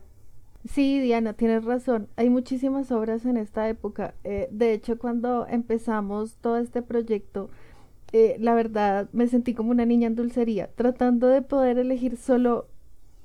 Sí, 0.65 1.01
Diana, 1.01 1.33
tienes 1.33 1.65
razón. 1.65 2.09
Hay 2.15 2.31
muchísimas 2.31 2.93
obras 2.93 3.25
en 3.27 3.37
esta 3.37 3.69
época. 3.69 4.15
Eh, 4.23 4.49
de 4.53 4.73
hecho, 4.73 4.97
cuando 4.97 5.45
empezamos 5.49 6.37
todo 6.37 6.57
este 6.57 6.83
proyecto, 6.83 7.51
eh, 8.15 8.37
la 8.39 8.55
verdad 8.55 9.09
me 9.13 9.27
sentí 9.27 9.55
como 9.55 9.73
una 9.73 9.85
niña 9.87 10.07
en 10.07 10.15
dulcería, 10.15 10.71
tratando 10.77 11.27
de 11.27 11.43
poder 11.43 11.79
elegir 11.79 12.17
solo 12.17 12.69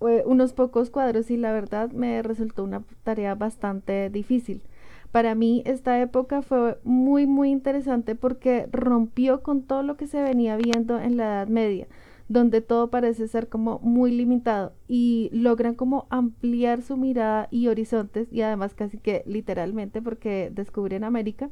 eh, 0.02 0.24
unos 0.26 0.54
pocos 0.54 0.90
cuadros 0.90 1.30
y 1.30 1.38
la 1.38 1.52
verdad 1.52 1.92
me 1.92 2.24
resultó 2.24 2.64
una 2.64 2.82
tarea 3.04 3.36
bastante 3.36 4.10
difícil. 4.10 4.64
Para 5.12 5.36
mí 5.36 5.62
esta 5.68 6.02
época 6.02 6.42
fue 6.42 6.80
muy 6.84 7.28
muy 7.28 7.52
interesante 7.52 8.16
porque 8.16 8.68
rompió 8.72 9.44
con 9.44 9.62
todo 9.62 9.84
lo 9.84 9.96
que 9.96 10.08
se 10.08 10.24
venía 10.24 10.58
viendo 10.58 11.00
en 11.00 11.18
la 11.18 11.26
Edad 11.26 11.50
Media, 11.50 11.88
donde 12.28 12.62
todo 12.62 12.90
parece 12.90 13.28
ser 13.28 13.48
como 13.48 13.78
muy 13.84 14.12
limitado 14.12 14.74
y 14.88 15.30
logran 15.32 15.76
como 15.76 16.08
ampliar 16.10 16.82
su 16.82 16.98
mirada 16.98 17.48
y 17.52 17.68
horizontes 17.68 18.28
y 18.32 18.42
además 18.42 18.74
casi 18.74 18.98
que 18.98 19.22
literalmente 19.28 20.02
porque 20.02 20.50
descubren 20.52 21.04
América 21.04 21.52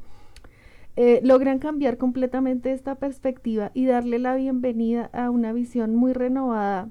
eh, 0.97 1.21
logran 1.23 1.59
cambiar 1.59 1.97
completamente 1.97 2.73
esta 2.73 2.95
perspectiva 2.95 3.69
y 3.75 3.85
darle 3.85 4.17
la 4.17 4.35
bienvenida 4.35 5.11
a 5.13 5.29
una 5.29 5.53
visión 5.53 5.95
muy 5.95 6.11
renovada 6.11 6.89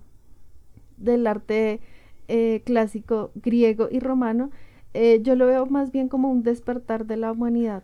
del 0.97 1.27
arte 1.27 1.81
eh, 2.29 2.63
clásico 2.65 3.33
griego 3.35 3.89
y 3.91 3.99
romano, 3.99 4.51
eh, 4.95 5.19
yo 5.23 5.35
lo 5.35 5.47
veo 5.47 5.67
más 5.67 5.91
bien 5.91 6.09
como 6.09 6.31
un 6.31 6.45
despertar 6.45 7.07
de 7.07 7.17
la 7.17 7.33
humanidad. 7.33 7.83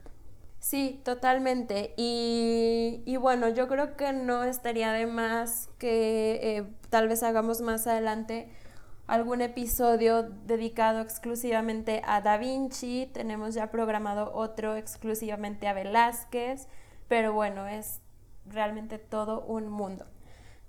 Sí, 0.61 1.01
totalmente. 1.05 1.93
Y, 1.97 3.03
y 3.05 3.17
bueno, 3.17 3.49
yo 3.49 3.67
creo 3.67 3.97
que 3.97 4.13
no 4.13 4.45
estaría 4.45 4.93
de 4.93 5.07
más 5.09 5.71
que 5.79 6.65
tal 6.89 7.09
vez 7.09 7.25
hagamos 7.25 7.63
más 7.63 7.89
adelante 7.89 8.49
algún 9.07 9.41
episodio 9.41 10.23
dedicado 10.23 11.01
exclusivamente 11.01 12.03
a 12.05 12.21
Da 12.21 12.39
Vinci, 12.39 13.11
tenemos 13.13 13.55
ya 13.55 13.71
programado 13.71 14.33
otro 14.35 14.77
exclusivamente 14.77 15.69
a 15.69 15.73
Velázquez, 15.73 16.69
pero 17.09 17.33
bueno, 17.33 17.67
es 17.67 18.01
realmente 18.47 18.99
todo 18.99 19.43
un 19.43 19.69
mundo. 19.69 20.07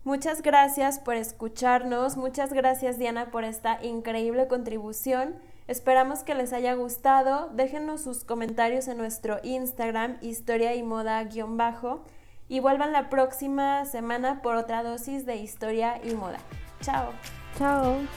Muchas 0.03 0.41
gracias 0.41 0.99
por 0.99 1.15
escucharnos, 1.15 2.17
muchas 2.17 2.51
gracias 2.51 2.97
Diana 2.97 3.31
por 3.31 3.43
esta 3.43 3.81
increíble 3.83 4.47
contribución. 4.47 5.35
Esperamos 5.67 6.23
que 6.23 6.35
les 6.35 6.51
haya 6.51 6.73
gustado. 6.73 7.49
Déjenos 7.53 8.01
sus 8.01 8.23
comentarios 8.23 8.87
en 8.87 8.97
nuestro 8.97 9.39
Instagram, 9.43 10.17
historia 10.21 10.75
y 10.75 10.83
moda-bajo. 10.83 12.03
Y 12.49 12.59
vuelvan 12.59 12.91
la 12.91 13.09
próxima 13.09 13.85
semana 13.85 14.41
por 14.41 14.55
otra 14.55 14.83
dosis 14.83 15.25
de 15.25 15.37
historia 15.37 16.01
y 16.03 16.13
moda. 16.13 16.39
Chao. 16.81 17.13
Chao. 17.57 18.07